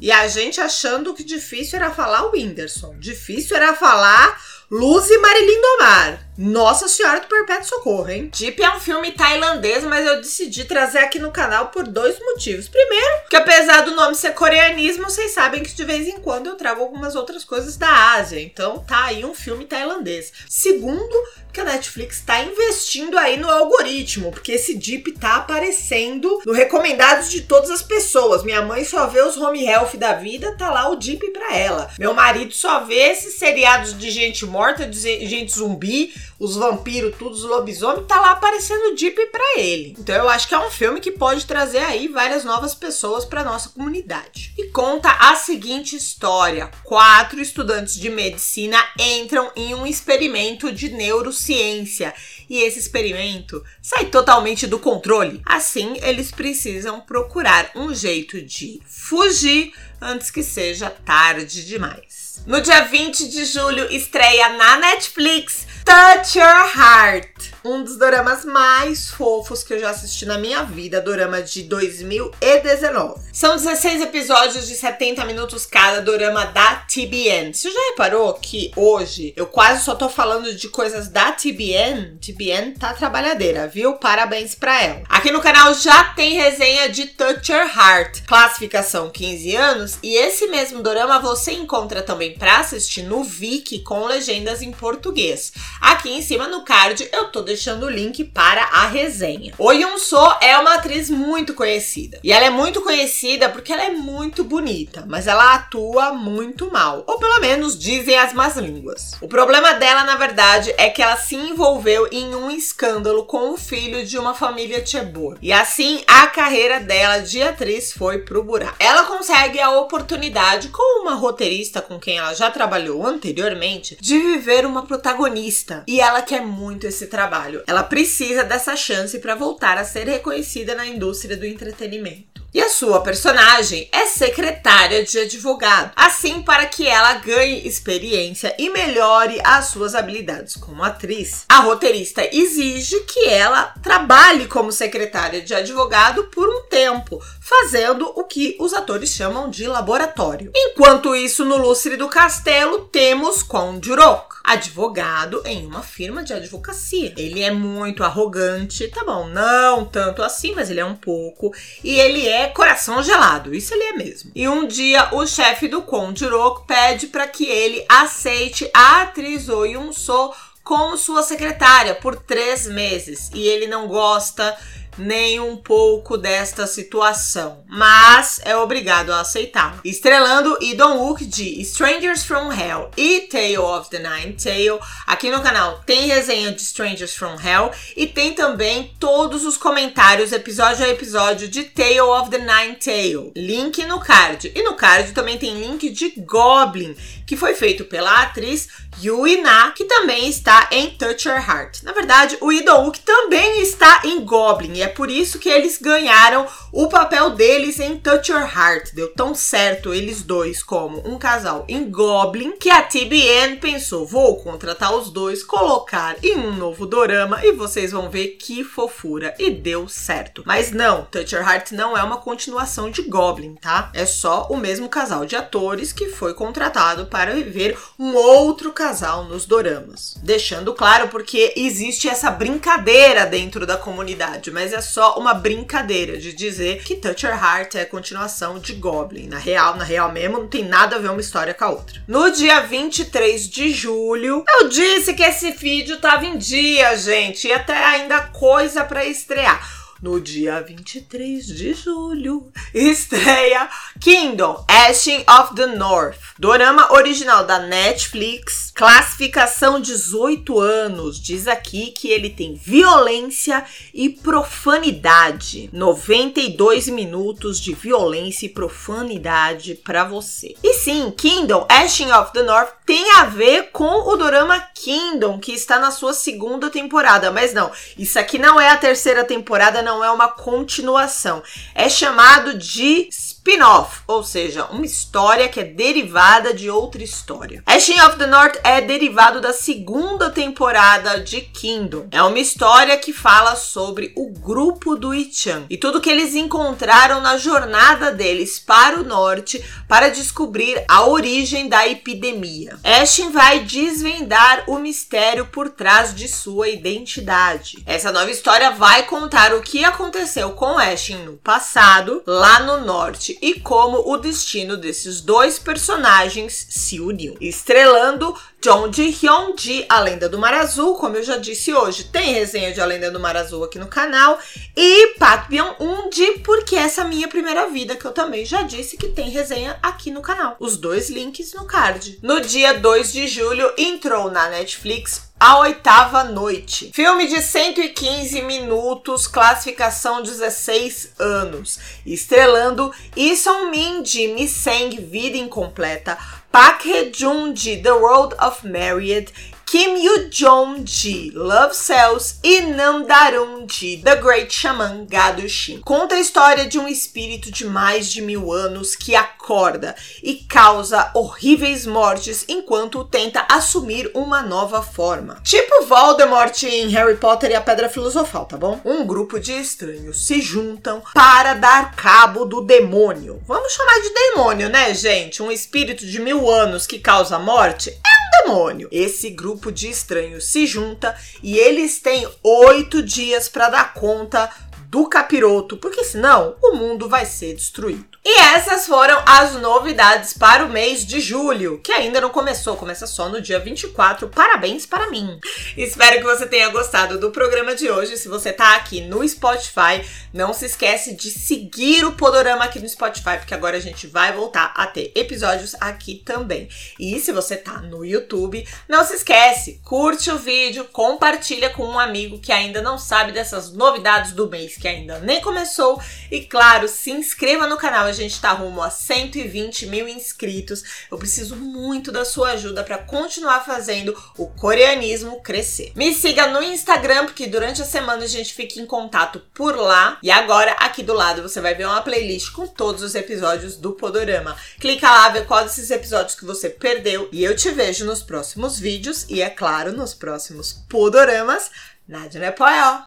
E 0.00 0.12
a 0.12 0.28
gente 0.28 0.60
achando 0.60 1.14
que 1.14 1.24
difícil 1.24 1.80
era 1.80 1.90
falar 1.90 2.26
o 2.26 2.30
Whindersson, 2.30 2.96
difícil 2.96 3.56
era 3.56 3.74
falar 3.74 4.40
Luz 4.70 5.10
e 5.10 5.18
Marilyn 5.18 5.60
Domar. 5.60 6.29
Nossa 6.42 6.88
Senhora 6.88 7.20
do 7.20 7.26
Perpétuo 7.26 7.68
Socorro, 7.68 8.08
hein? 8.08 8.30
Deep 8.34 8.62
é 8.62 8.74
um 8.74 8.80
filme 8.80 9.12
tailandês, 9.12 9.84
mas 9.84 10.06
eu 10.06 10.22
decidi 10.22 10.64
trazer 10.64 11.00
aqui 11.00 11.18
no 11.18 11.30
canal 11.30 11.66
por 11.66 11.86
dois 11.86 12.18
motivos. 12.18 12.66
Primeiro, 12.66 13.28
que 13.28 13.36
apesar 13.36 13.82
do 13.82 13.94
nome 13.94 14.14
ser 14.14 14.32
coreanismo, 14.32 15.04
vocês 15.04 15.32
sabem 15.32 15.62
que 15.62 15.74
de 15.74 15.84
vez 15.84 16.08
em 16.08 16.18
quando 16.18 16.46
eu 16.46 16.54
trago 16.54 16.80
algumas 16.80 17.14
outras 17.14 17.44
coisas 17.44 17.76
da 17.76 18.14
Ásia. 18.14 18.40
Então 18.40 18.78
tá 18.78 19.04
aí 19.04 19.22
um 19.22 19.34
filme 19.34 19.66
tailandês. 19.66 20.32
Segundo, 20.48 21.14
que 21.52 21.60
a 21.60 21.64
Netflix 21.64 22.16
está 22.16 22.40
investindo 22.40 23.18
aí 23.18 23.36
no 23.36 23.50
algoritmo, 23.50 24.30
porque 24.30 24.52
esse 24.52 24.74
Deep 24.76 25.12
tá 25.12 25.36
aparecendo 25.36 26.40
no 26.46 26.52
recomendados 26.52 27.30
de 27.30 27.42
todas 27.42 27.70
as 27.70 27.82
pessoas. 27.82 28.42
Minha 28.42 28.62
mãe 28.62 28.84
só 28.84 29.06
vê 29.06 29.20
os 29.20 29.36
home 29.36 29.64
health 29.64 29.96
da 29.96 30.14
vida, 30.14 30.56
tá 30.56 30.70
lá 30.70 30.88
o 30.88 30.96
Deep 30.96 31.30
pra 31.32 31.54
ela. 31.54 31.90
Meu 31.98 32.14
marido 32.14 32.54
só 32.54 32.80
vê 32.80 33.10
esses 33.10 33.34
seriados 33.34 33.98
de 33.98 34.10
gente 34.10 34.46
morta, 34.46 34.86
de 34.86 35.26
gente 35.26 35.52
zumbi, 35.52 36.14
os 36.40 36.56
vampiros, 36.56 37.14
tudo, 37.18 37.34
os 37.34 37.44
lobisomens, 37.44 38.06
tá 38.06 38.18
lá 38.18 38.30
aparecendo 38.30 38.96
Deep 38.96 39.26
pra 39.26 39.58
ele. 39.58 39.94
Então 39.98 40.14
eu 40.14 40.28
acho 40.28 40.48
que 40.48 40.54
é 40.54 40.58
um 40.58 40.70
filme 40.70 40.98
que 40.98 41.12
pode 41.12 41.44
trazer 41.44 41.80
aí 41.80 42.08
várias 42.08 42.44
novas 42.44 42.74
pessoas 42.74 43.26
pra 43.26 43.44
nossa 43.44 43.68
comunidade. 43.68 44.54
E 44.56 44.68
conta 44.68 45.10
a 45.10 45.36
seguinte 45.36 45.94
história: 45.94 46.70
quatro 46.82 47.40
estudantes 47.40 47.94
de 47.94 48.08
medicina 48.08 48.82
entram 48.98 49.52
em 49.54 49.74
um 49.74 49.86
experimento 49.86 50.72
de 50.72 50.88
neurociência 50.88 52.14
e 52.48 52.62
esse 52.62 52.78
experimento 52.78 53.62
sai 53.82 54.06
totalmente 54.06 54.66
do 54.66 54.78
controle. 54.78 55.42
Assim, 55.44 55.98
eles 56.02 56.30
precisam 56.30 57.02
procurar 57.02 57.70
um 57.76 57.94
jeito 57.94 58.40
de 58.40 58.80
fugir 58.86 59.74
antes 60.00 60.30
que 60.30 60.42
seja 60.42 60.88
tarde 60.88 61.66
demais. 61.66 62.19
No 62.46 62.60
dia 62.60 62.82
20 62.82 63.28
de 63.28 63.44
julho 63.44 63.90
estreia 63.90 64.50
na 64.50 64.76
Netflix 64.78 65.66
Touch 65.84 66.38
Your 66.38 66.76
Heart 66.76 67.50
um 67.64 67.82
dos 67.82 67.96
doramas 67.98 68.44
mais 68.44 69.10
fofos 69.10 69.62
que 69.62 69.74
eu 69.74 69.78
já 69.78 69.90
assisti 69.90 70.24
na 70.24 70.38
minha 70.38 70.62
vida, 70.62 71.00
dorama 71.00 71.42
de 71.42 71.62
2019. 71.62 73.20
São 73.32 73.56
16 73.56 74.02
episódios 74.02 74.66
de 74.66 74.74
70 74.74 75.24
minutos 75.24 75.66
cada, 75.66 76.00
dorama 76.00 76.46
da 76.46 76.76
TBN. 76.76 77.52
Você 77.52 77.70
já 77.70 77.80
reparou 77.90 78.32
que 78.34 78.70
hoje 78.74 79.32
eu 79.36 79.46
quase 79.46 79.84
só 79.84 79.94
tô 79.94 80.08
falando 80.08 80.54
de 80.54 80.68
coisas 80.68 81.08
da 81.08 81.32
TBN? 81.32 82.18
TBN 82.20 82.72
tá 82.78 82.94
trabalhadeira, 82.94 83.68
viu? 83.68 83.94
Parabéns 83.94 84.54
pra 84.54 84.82
ela. 84.82 85.02
Aqui 85.08 85.30
no 85.30 85.40
canal 85.40 85.74
já 85.74 86.04
tem 86.14 86.34
resenha 86.34 86.88
de 86.88 87.06
Touch 87.06 87.52
Your 87.52 87.66
Heart, 87.66 88.22
classificação 88.26 89.10
15 89.10 89.56
anos, 89.56 89.98
e 90.02 90.14
esse 90.14 90.46
mesmo 90.46 90.82
dorama 90.82 91.20
você 91.20 91.52
encontra 91.52 92.02
também 92.02 92.19
pra 92.28 92.58
assistir 92.58 93.04
no 93.04 93.24
Viki 93.24 93.78
com 93.78 94.04
legendas 94.04 94.60
em 94.60 94.70
português. 94.70 95.52
Aqui 95.80 96.10
em 96.10 96.20
cima 96.20 96.46
no 96.46 96.62
card 96.62 97.08
eu 97.12 97.28
tô 97.28 97.40
deixando 97.40 97.86
o 97.86 97.90
link 97.90 98.24
para 98.24 98.62
a 98.64 98.86
resenha. 98.86 99.54
O 99.58 99.70
So 99.98 100.36
é 100.40 100.58
uma 100.58 100.74
atriz 100.74 101.08
muito 101.08 101.54
conhecida. 101.54 102.18
E 102.22 102.32
ela 102.32 102.44
é 102.44 102.50
muito 102.50 102.82
conhecida 102.82 103.48
porque 103.48 103.72
ela 103.72 103.84
é 103.84 103.90
muito 103.90 104.44
bonita, 104.44 105.06
mas 105.08 105.26
ela 105.26 105.54
atua 105.54 106.12
muito 106.12 106.70
mal. 106.70 107.04
Ou 107.06 107.18
pelo 107.18 107.40
menos 107.40 107.78
dizem 107.78 108.18
as 108.18 108.32
más 108.32 108.56
línguas. 108.56 109.12
O 109.20 109.28
problema 109.28 109.74
dela, 109.74 110.04
na 110.04 110.16
verdade, 110.16 110.74
é 110.76 110.90
que 110.90 111.02
ela 111.02 111.16
se 111.16 111.36
envolveu 111.36 112.08
em 112.12 112.34
um 112.34 112.50
escândalo 112.50 113.24
com 113.24 113.52
o 113.52 113.56
filho 113.56 114.04
de 114.04 114.18
uma 114.18 114.34
família 114.34 114.84
Chebor. 114.84 115.38
E 115.40 115.52
assim 115.52 116.02
a 116.06 116.26
carreira 116.26 116.80
dela 116.80 117.18
de 117.18 117.42
atriz 117.42 117.92
foi 117.92 118.18
pro 118.18 118.42
buraco. 118.42 118.76
Ela 118.78 119.04
consegue 119.04 119.60
a 119.60 119.70
oportunidade, 119.78 120.68
com 120.68 121.02
uma 121.02 121.14
roteirista 121.14 121.80
com 121.80 121.98
quem 121.98 122.09
ela 122.18 122.34
já 122.34 122.50
trabalhou 122.50 123.06
anteriormente, 123.06 123.96
de 124.00 124.18
viver 124.18 124.66
uma 124.66 124.86
protagonista. 124.86 125.84
E 125.86 126.00
ela 126.00 126.22
quer 126.22 126.42
muito 126.42 126.86
esse 126.86 127.06
trabalho. 127.06 127.62
Ela 127.66 127.82
precisa 127.82 128.44
dessa 128.44 128.76
chance 128.76 129.18
para 129.18 129.34
voltar 129.34 129.78
a 129.78 129.84
ser 129.84 130.06
reconhecida 130.06 130.74
na 130.74 130.86
indústria 130.86 131.36
do 131.36 131.46
entretenimento. 131.46 132.40
E 132.52 132.60
a 132.60 132.68
sua 132.68 133.00
personagem 133.00 133.88
é 133.92 134.06
secretária 134.06 135.04
de 135.04 135.20
advogado, 135.20 135.92
assim 135.94 136.42
para 136.42 136.66
que 136.66 136.84
ela 136.84 137.14
ganhe 137.14 137.64
experiência 137.64 138.52
e 138.58 138.68
melhore 138.70 139.40
as 139.44 139.66
suas 139.66 139.94
habilidades 139.94 140.56
como 140.56 140.82
atriz. 140.82 141.44
A 141.48 141.60
roteirista 141.60 142.28
exige 142.32 142.98
que 143.02 143.28
ela 143.28 143.72
trabalhe 143.80 144.48
como 144.48 144.72
secretária 144.72 145.40
de 145.40 145.54
advogado 145.54 146.24
por 146.24 146.48
um 146.48 146.62
tempo, 146.62 147.22
fazendo 147.50 148.12
o 148.14 148.22
que 148.22 148.56
os 148.60 148.72
atores 148.72 149.10
chamam 149.10 149.50
de 149.50 149.66
laboratório. 149.66 150.52
Enquanto 150.54 151.16
isso, 151.16 151.44
no 151.44 151.56
lustre 151.56 151.96
do 151.96 152.06
castelo, 152.06 152.84
temos 152.84 153.42
Kondurok, 153.42 154.36
advogado 154.44 155.42
em 155.44 155.66
uma 155.66 155.82
firma 155.82 156.22
de 156.22 156.32
advocacia. 156.32 157.12
Ele 157.16 157.42
é 157.42 157.50
muito 157.50 158.04
arrogante, 158.04 158.86
tá 158.86 159.02
bom, 159.04 159.26
não 159.26 159.84
tanto 159.84 160.22
assim, 160.22 160.54
mas 160.54 160.70
ele 160.70 160.78
é 160.78 160.84
um 160.84 160.94
pouco. 160.94 161.52
E 161.82 161.98
ele 161.98 162.28
é 162.28 162.46
coração 162.46 163.02
gelado, 163.02 163.52
isso 163.52 163.74
ele 163.74 163.82
é 163.82 163.92
mesmo. 163.94 164.30
E 164.32 164.46
um 164.46 164.68
dia 164.68 165.08
o 165.12 165.26
chefe 165.26 165.66
do 165.66 165.82
Kondurok 165.82 166.68
pede 166.68 167.08
para 167.08 167.26
que 167.26 167.46
ele 167.46 167.84
aceite 167.88 168.70
a 168.72 169.02
atriz 169.02 169.48
Oh 169.48 169.64
Yun-so 169.64 170.32
como 170.62 170.96
sua 170.96 171.24
secretária 171.24 171.96
por 171.96 172.14
três 172.14 172.68
meses. 172.68 173.28
E 173.34 173.48
ele 173.48 173.66
não 173.66 173.88
gosta 173.88 174.56
nem 174.98 175.40
um 175.40 175.56
pouco 175.56 176.16
desta 176.16 176.66
situação, 176.66 177.64
mas 177.68 178.40
é 178.44 178.56
obrigado 178.56 179.12
a 179.12 179.20
aceitar. 179.20 179.80
Estrelando 179.84 180.58
Idon 180.60 180.98
Wook 180.98 181.24
de 181.24 181.60
Strangers 181.62 182.24
from 182.24 182.52
Hell 182.52 182.90
e 182.96 183.20
Tale 183.22 183.58
of 183.58 183.90
the 183.90 183.98
Nine 183.98 184.34
Tail. 184.34 184.78
Aqui 185.06 185.30
no 185.30 185.40
canal 185.40 185.80
tem 185.86 186.06
resenha 186.06 186.52
de 186.52 186.62
Strangers 186.62 187.14
from 187.14 187.36
Hell 187.40 187.70
e 187.96 188.06
tem 188.06 188.34
também 188.34 188.94
todos 188.98 189.44
os 189.44 189.56
comentários 189.56 190.32
episódio 190.32 190.84
a 190.84 190.88
episódio 190.88 191.48
de 191.48 191.64
Tale 191.64 192.00
of 192.00 192.30
the 192.30 192.38
Nine 192.38 192.76
Tail. 192.76 193.32
Link 193.36 193.84
no 193.86 194.00
card. 194.00 194.52
E 194.54 194.62
no 194.62 194.74
card 194.74 195.12
também 195.12 195.38
tem 195.38 195.54
link 195.54 195.90
de 195.90 196.10
Goblin, 196.20 196.96
que 197.30 197.36
foi 197.36 197.54
feito 197.54 197.84
pela 197.84 198.22
atriz 198.22 198.66
Yui 199.00 199.40
Na, 199.40 199.70
que 199.70 199.84
também 199.84 200.28
está 200.28 200.66
em 200.72 200.90
Touch 200.90 201.28
Your 201.28 201.38
Heart. 201.38 201.84
Na 201.84 201.92
verdade, 201.92 202.36
o 202.40 202.50
Idon 202.50 202.82
Wook 202.82 202.98
também 203.02 203.62
está 203.62 204.02
em 204.02 204.24
Goblin 204.24 204.72
e 204.72 204.82
é 204.82 204.88
por 204.88 205.08
isso 205.08 205.38
que 205.38 205.48
eles 205.48 205.78
ganharam 205.78 206.44
o 206.72 206.88
papel 206.88 207.30
deles 207.30 207.80
em 207.80 207.96
Touch 207.96 208.30
Your 208.30 208.42
Heart. 208.42 208.94
Deu 208.94 209.12
tão 209.12 209.34
certo 209.34 209.92
eles 209.92 210.22
dois 210.22 210.62
como 210.62 211.02
um 211.08 211.18
casal 211.18 211.64
em 211.68 211.90
Goblin 211.90 212.52
que 212.52 212.70
a 212.70 212.82
TBN 212.82 213.56
pensou: 213.56 214.06
vou 214.06 214.36
contratar 214.36 214.94
os 214.94 215.10
dois, 215.10 215.42
colocar 215.42 216.16
em 216.22 216.36
um 216.36 216.54
novo 216.54 216.86
dorama 216.86 217.44
e 217.44 217.52
vocês 217.52 217.90
vão 217.92 218.08
ver 218.08 218.36
que 218.40 218.62
fofura. 218.62 219.34
E 219.38 219.50
deu 219.50 219.88
certo. 219.88 220.42
Mas 220.46 220.70
não, 220.70 221.04
Touch 221.04 221.34
Your 221.34 221.44
Heart 221.44 221.72
não 221.72 221.96
é 221.96 222.02
uma 222.02 222.18
continuação 222.18 222.90
de 222.90 223.02
Goblin, 223.02 223.56
tá? 223.56 223.90
É 223.92 224.06
só 224.06 224.46
o 224.50 224.56
mesmo 224.56 224.88
casal 224.88 225.26
de 225.26 225.36
atores 225.36 225.92
que 225.92 226.08
foi 226.08 226.34
contratado 226.34 227.06
para 227.06 227.34
viver 227.34 227.76
um 227.98 228.14
outro 228.14 228.72
casal 228.72 229.24
nos 229.24 229.44
doramas. 229.44 230.14
Deixando 230.22 230.72
claro 230.74 231.08
porque 231.08 231.52
existe 231.56 232.08
essa 232.08 232.30
brincadeira 232.30 233.26
dentro 233.26 233.66
da 233.66 233.76
comunidade, 233.76 234.50
mas 234.50 234.72
é 234.72 234.80
só 234.80 235.18
uma 235.18 235.34
brincadeira 235.34 236.16
de 236.16 236.32
dizer 236.32 236.59
que 236.84 236.96
Touch 236.96 237.24
Your 237.24 237.34
Heart 237.34 237.74
é 237.76 237.82
a 237.82 237.86
continuação 237.86 238.58
de 238.58 238.74
Goblin. 238.74 239.28
Na 239.28 239.38
real, 239.38 239.76
na 239.76 239.84
real 239.84 240.12
mesmo, 240.12 240.38
não 240.38 240.46
tem 240.46 240.64
nada 240.64 240.96
a 240.96 240.98
ver 240.98 241.10
uma 241.10 241.20
história 241.20 241.54
com 241.54 241.64
a 241.64 241.70
outra. 241.70 242.02
No 242.06 242.30
dia 242.30 242.60
23 242.60 243.48
de 243.48 243.70
julho, 243.70 244.44
eu 244.60 244.68
disse 244.68 245.14
que 245.14 245.22
esse 245.22 245.52
vídeo 245.52 245.98
tava 245.98 246.26
em 246.26 246.36
dia, 246.36 246.96
gente, 246.96 247.48
e 247.48 247.52
até 247.52 247.76
ainda 247.76 248.20
coisa 248.20 248.84
para 248.84 249.04
estrear. 249.04 249.79
No 250.02 250.18
dia 250.18 250.62
23 250.62 251.46
de 251.46 251.74
julho, 251.74 252.50
estreia 252.72 253.68
Kingdom 254.00 254.64
Ashen 254.66 255.22
of 255.28 255.54
the 255.54 255.66
North, 255.66 256.16
dorama 256.38 256.90
original 256.94 257.44
da 257.44 257.58
Netflix, 257.58 258.72
classificação 258.74 259.78
18 259.78 260.58
anos. 260.58 261.20
Diz 261.20 261.46
aqui 261.46 261.90
que 261.90 262.08
ele 262.08 262.30
tem 262.30 262.54
violência 262.54 263.62
e 263.92 264.08
profanidade. 264.08 265.68
92 265.70 266.88
minutos 266.88 267.60
de 267.60 267.74
violência 267.74 268.46
e 268.46 268.48
profanidade 268.48 269.74
para 269.74 270.04
você. 270.04 270.54
E 270.62 270.72
sim, 270.72 271.12
Kingdom 271.14 271.66
Ashen 271.68 272.10
of 272.10 272.32
the 272.32 272.42
North 272.42 272.70
tem 272.86 273.12
a 273.16 273.24
ver 273.24 273.68
com 273.70 274.08
o 274.08 274.16
dorama 274.16 274.58
Kingdom, 274.74 275.38
que 275.38 275.52
está 275.52 275.78
na 275.78 275.90
sua 275.90 276.14
segunda 276.14 276.70
temporada, 276.70 277.30
mas 277.30 277.52
não, 277.52 277.70
isso 277.98 278.18
aqui 278.18 278.38
não 278.38 278.58
é 278.58 278.70
a 278.70 278.78
terceira 278.78 279.24
temporada, 279.24 279.82
não 279.82 279.89
é 280.04 280.10
uma 280.10 280.28
continuação. 280.28 281.42
É 281.74 281.88
chamado 281.88 282.56
de 282.56 283.08
spin-off, 283.40 284.02
ou 284.06 284.22
seja, 284.22 284.66
uma 284.66 284.84
história 284.84 285.48
que 285.48 285.60
é 285.60 285.64
derivada 285.64 286.52
de 286.52 286.68
outra 286.68 287.02
história. 287.02 287.62
Ashen 287.64 287.98
of 288.02 288.18
the 288.18 288.26
North 288.26 288.58
é 288.62 288.82
derivado 288.82 289.40
da 289.40 289.54
segunda 289.54 290.28
temporada 290.28 291.20
de 291.20 291.40
Kingdom. 291.40 292.06
É 292.10 292.22
uma 292.22 292.38
história 292.38 292.98
que 292.98 293.14
fala 293.14 293.56
sobre 293.56 294.12
o 294.14 294.28
grupo 294.28 294.94
do 294.94 295.14
Ichan 295.14 295.64
e 295.70 295.78
tudo 295.78 296.02
que 296.02 296.10
eles 296.10 296.34
encontraram 296.34 297.22
na 297.22 297.38
jornada 297.38 298.12
deles 298.12 298.60
para 298.60 299.00
o 299.00 299.04
norte 299.04 299.64
para 299.88 300.10
descobrir 300.10 300.84
a 300.86 301.06
origem 301.06 301.66
da 301.66 301.88
epidemia. 301.88 302.78
Ashen 302.84 303.30
vai 303.30 303.60
desvendar 303.60 304.64
o 304.66 304.78
mistério 304.78 305.46
por 305.46 305.70
trás 305.70 306.14
de 306.14 306.28
sua 306.28 306.68
identidade. 306.68 307.82
Essa 307.86 308.12
nova 308.12 308.30
história 308.30 308.70
vai 308.72 309.04
contar 309.04 309.54
o 309.54 309.62
que 309.62 309.82
aconteceu 309.82 310.50
com 310.52 310.78
Ashen 310.78 311.24
no 311.24 311.38
passado, 311.38 312.22
lá 312.26 312.60
no 312.60 312.84
norte, 312.84 313.29
e 313.40 313.60
como 313.60 314.10
o 314.10 314.16
destino 314.16 314.76
desses 314.76 315.20
dois 315.20 315.58
personagens 315.58 316.66
se 316.68 317.00
uniu. 317.00 317.36
Estrelando 317.40 318.34
John 318.60 318.92
Ji 318.92 319.10
Hyun 319.22 319.54
de 319.54 319.86
A 319.88 320.00
Lenda 320.00 320.28
do 320.28 320.38
Mar 320.38 320.52
Azul, 320.52 320.94
como 320.96 321.16
eu 321.16 321.22
já 321.22 321.36
disse 321.36 321.72
hoje, 321.72 322.04
tem 322.04 322.34
resenha 322.34 322.72
de 322.72 322.80
A 322.80 322.84
Lenda 322.84 323.10
do 323.10 323.18
Mar 323.18 323.36
Azul 323.36 323.64
aqui 323.64 323.78
no 323.78 323.86
canal, 323.86 324.38
e 324.76 325.14
Park 325.18 325.48
Byung-un 325.48 326.10
de 326.10 326.32
Porque 326.40 326.76
Essa 326.76 327.04
Minha 327.04 327.28
Primeira 327.28 327.68
Vida, 327.68 327.96
que 327.96 328.04
eu 328.04 328.12
também 328.12 328.44
já 328.44 328.62
disse 328.62 328.96
que 328.96 329.08
tem 329.08 329.30
resenha 329.30 329.78
aqui 329.82 330.10
no 330.10 330.20
canal. 330.20 330.56
Os 330.60 330.76
dois 330.76 331.08
links 331.08 331.54
no 331.54 331.64
card. 331.64 332.18
No 332.22 332.40
dia 332.40 332.74
2 332.74 333.12
de 333.12 333.26
julho, 333.26 333.72
entrou 333.78 334.30
na 334.30 334.48
Netflix 334.48 335.29
a 335.40 335.58
Oitava 335.60 336.22
Noite. 336.22 336.90
Filme 336.92 337.26
de 337.26 337.40
115 337.40 338.42
minutos, 338.42 339.26
classificação 339.26 340.22
16 340.22 341.14
anos. 341.18 341.78
Estrelando 342.04 342.92
Lee 343.16 343.34
Sung-min 343.34 344.02
de 344.02 344.28
Miseng, 344.28 344.90
Vida 345.00 345.38
Incompleta, 345.38 346.18
Park 346.52 346.84
Hae-jun 346.84 347.54
de 347.54 347.78
The 347.78 347.90
World 347.90 348.36
of 348.38 348.68
Married 348.68 349.32
Kim 349.70 349.94
Yoo-jong 349.98 350.82
de 350.82 351.30
Love 351.32 351.76
Cells 351.76 352.40
e 352.42 352.60
Nam 352.60 353.04
Darun 353.04 353.66
de 353.66 353.98
The 353.98 354.16
Great 354.16 354.52
Shaman 354.52 355.06
Gado 355.08 355.48
Shin. 355.48 355.80
Conta 355.82 356.16
a 356.16 356.20
história 356.20 356.66
de 356.66 356.76
um 356.76 356.88
espírito 356.88 357.52
de 357.52 357.64
mais 357.64 358.10
de 358.10 358.20
mil 358.20 358.52
anos 358.52 358.96
que 358.96 359.14
acorda 359.14 359.94
e 360.24 360.34
causa 360.34 361.12
horríveis 361.14 361.86
mortes 361.86 362.44
enquanto 362.48 363.04
tenta 363.04 363.46
assumir 363.48 364.10
uma 364.12 364.42
nova 364.42 364.82
forma. 364.82 365.40
Tipo 365.44 365.84
Voldemort 365.84 366.60
em 366.64 366.88
Harry 366.88 367.16
Potter 367.16 367.52
e 367.52 367.54
a 367.54 367.60
Pedra 367.60 367.88
Filosofal, 367.88 368.46
tá 368.46 368.56
bom? 368.56 368.80
Um 368.84 369.06
grupo 369.06 369.38
de 369.38 369.52
estranhos 369.52 370.26
se 370.26 370.42
juntam 370.42 371.00
para 371.14 371.54
dar 371.54 371.94
cabo 371.94 372.44
do 372.44 372.60
demônio. 372.60 373.40
Vamos 373.46 373.72
chamar 373.72 374.00
de 374.00 374.12
demônio, 374.12 374.68
né, 374.68 374.92
gente? 374.92 375.40
Um 375.40 375.52
espírito 375.52 376.04
de 376.04 376.18
mil 376.18 376.50
anos 376.50 376.88
que 376.88 376.98
causa 376.98 377.38
morte? 377.38 377.96
É 378.20 378.42
demônio. 378.42 378.88
Esse 378.90 379.30
grupo 379.30 379.70
de 379.70 379.88
estranhos 379.88 380.50
se 380.50 380.66
junta 380.66 381.16
e 381.42 381.58
eles 381.58 382.00
têm 382.00 382.28
oito 382.42 383.02
dias 383.02 383.48
para 383.48 383.70
dar 383.70 383.94
conta 383.94 384.50
do 384.90 385.08
capiroto, 385.08 385.76
porque 385.76 386.02
senão 386.02 386.56
o 386.60 386.74
mundo 386.74 387.08
vai 387.08 387.24
ser 387.24 387.54
destruído. 387.54 388.10
E 388.24 388.40
essas 388.40 388.86
foram 388.86 389.22
as 389.24 389.54
novidades 389.54 390.32
para 390.32 390.64
o 390.64 390.68
mês 390.68 391.06
de 391.06 391.20
julho, 391.20 391.80
que 391.80 391.92
ainda 391.92 392.20
não 392.20 392.28
começou, 392.28 392.76
começa 392.76 393.06
só 393.06 393.28
no 393.28 393.40
dia 393.40 393.60
24. 393.60 394.28
Parabéns 394.28 394.84
para 394.84 395.08
mim. 395.08 395.38
Espero 395.76 396.18
que 396.18 396.24
você 396.24 396.44
tenha 396.44 396.68
gostado 396.70 397.20
do 397.20 397.30
programa 397.30 397.74
de 397.74 397.88
hoje. 397.88 398.16
Se 398.16 398.28
você 398.28 398.52
tá 398.52 398.74
aqui 398.74 399.00
no 399.00 399.26
Spotify, 399.26 400.04
não 400.34 400.52
se 400.52 400.66
esquece 400.66 401.14
de 401.14 401.30
seguir 401.30 402.04
o 402.04 402.12
Podorama 402.12 402.64
aqui 402.64 402.80
no 402.80 402.88
Spotify, 402.88 403.38
porque 403.38 403.54
agora 403.54 403.76
a 403.76 403.80
gente 403.80 404.08
vai 404.08 404.32
voltar 404.32 404.74
a 404.76 404.88
ter 404.88 405.12
episódios 405.14 405.76
aqui 405.80 406.16
também. 406.16 406.68
E 406.98 407.18
se 407.20 407.30
você 407.30 407.56
tá 407.56 407.80
no 407.80 408.04
YouTube, 408.04 408.66
não 408.88 409.04
se 409.04 409.14
esquece, 409.14 409.80
curte 409.84 410.30
o 410.32 410.36
vídeo, 410.36 410.84
compartilha 410.92 411.70
com 411.70 411.84
um 411.84 411.98
amigo 411.98 412.40
que 412.40 412.52
ainda 412.52 412.82
não 412.82 412.98
sabe 412.98 413.30
dessas 413.30 413.72
novidades 413.72 414.32
do 414.32 414.50
mês 414.50 414.79
que 414.80 414.88
ainda 414.88 415.18
nem 415.20 415.40
começou. 415.40 416.00
E 416.30 416.40
claro, 416.40 416.88
se 416.88 417.10
inscreva 417.10 417.66
no 417.66 417.76
canal, 417.76 418.06
a 418.06 418.12
gente 418.12 418.40
tá 418.40 418.52
rumo 418.52 418.82
a 418.82 418.90
120 418.90 419.86
mil 419.86 420.08
inscritos. 420.08 420.82
Eu 421.10 421.18
preciso 421.18 421.54
muito 421.56 422.10
da 422.10 422.24
sua 422.24 422.52
ajuda 422.52 422.82
para 422.82 422.98
continuar 422.98 423.64
fazendo 423.64 424.16
o 424.36 424.46
coreanismo 424.46 425.42
crescer. 425.42 425.92
Me 425.94 426.14
siga 426.14 426.46
no 426.48 426.62
Instagram, 426.62 427.26
porque 427.26 427.46
durante 427.46 427.82
a 427.82 427.84
semana 427.84 428.24
a 428.24 428.28
gente 428.28 428.54
fica 428.54 428.80
em 428.80 428.86
contato 428.86 429.40
por 429.54 429.76
lá. 429.76 430.18
E 430.22 430.30
agora, 430.30 430.72
aqui 430.72 431.02
do 431.02 431.12
lado, 431.12 431.42
você 431.42 431.60
vai 431.60 431.74
ver 431.74 431.86
uma 431.86 432.02
playlist 432.02 432.52
com 432.52 432.66
todos 432.66 433.02
os 433.02 433.14
episódios 433.14 433.76
do 433.76 433.92
Podorama. 433.92 434.56
Clica 434.78 435.10
lá, 435.10 435.28
vê 435.28 435.42
qual 435.42 435.64
desses 435.64 435.90
episódios 435.90 436.34
que 436.34 436.44
você 436.44 436.70
perdeu. 436.70 437.28
E 437.30 437.44
eu 437.44 437.54
te 437.54 437.70
vejo 437.70 438.04
nos 438.04 438.22
próximos 438.22 438.78
vídeos 438.78 439.26
e, 439.28 439.42
é 439.42 439.50
claro, 439.50 439.92
nos 439.92 440.14
próximos 440.14 440.72
Podoramas. 440.88 441.70
Nádia 442.08 442.40
Nepoel. 442.40 443.04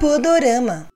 Podorama. 0.00 0.88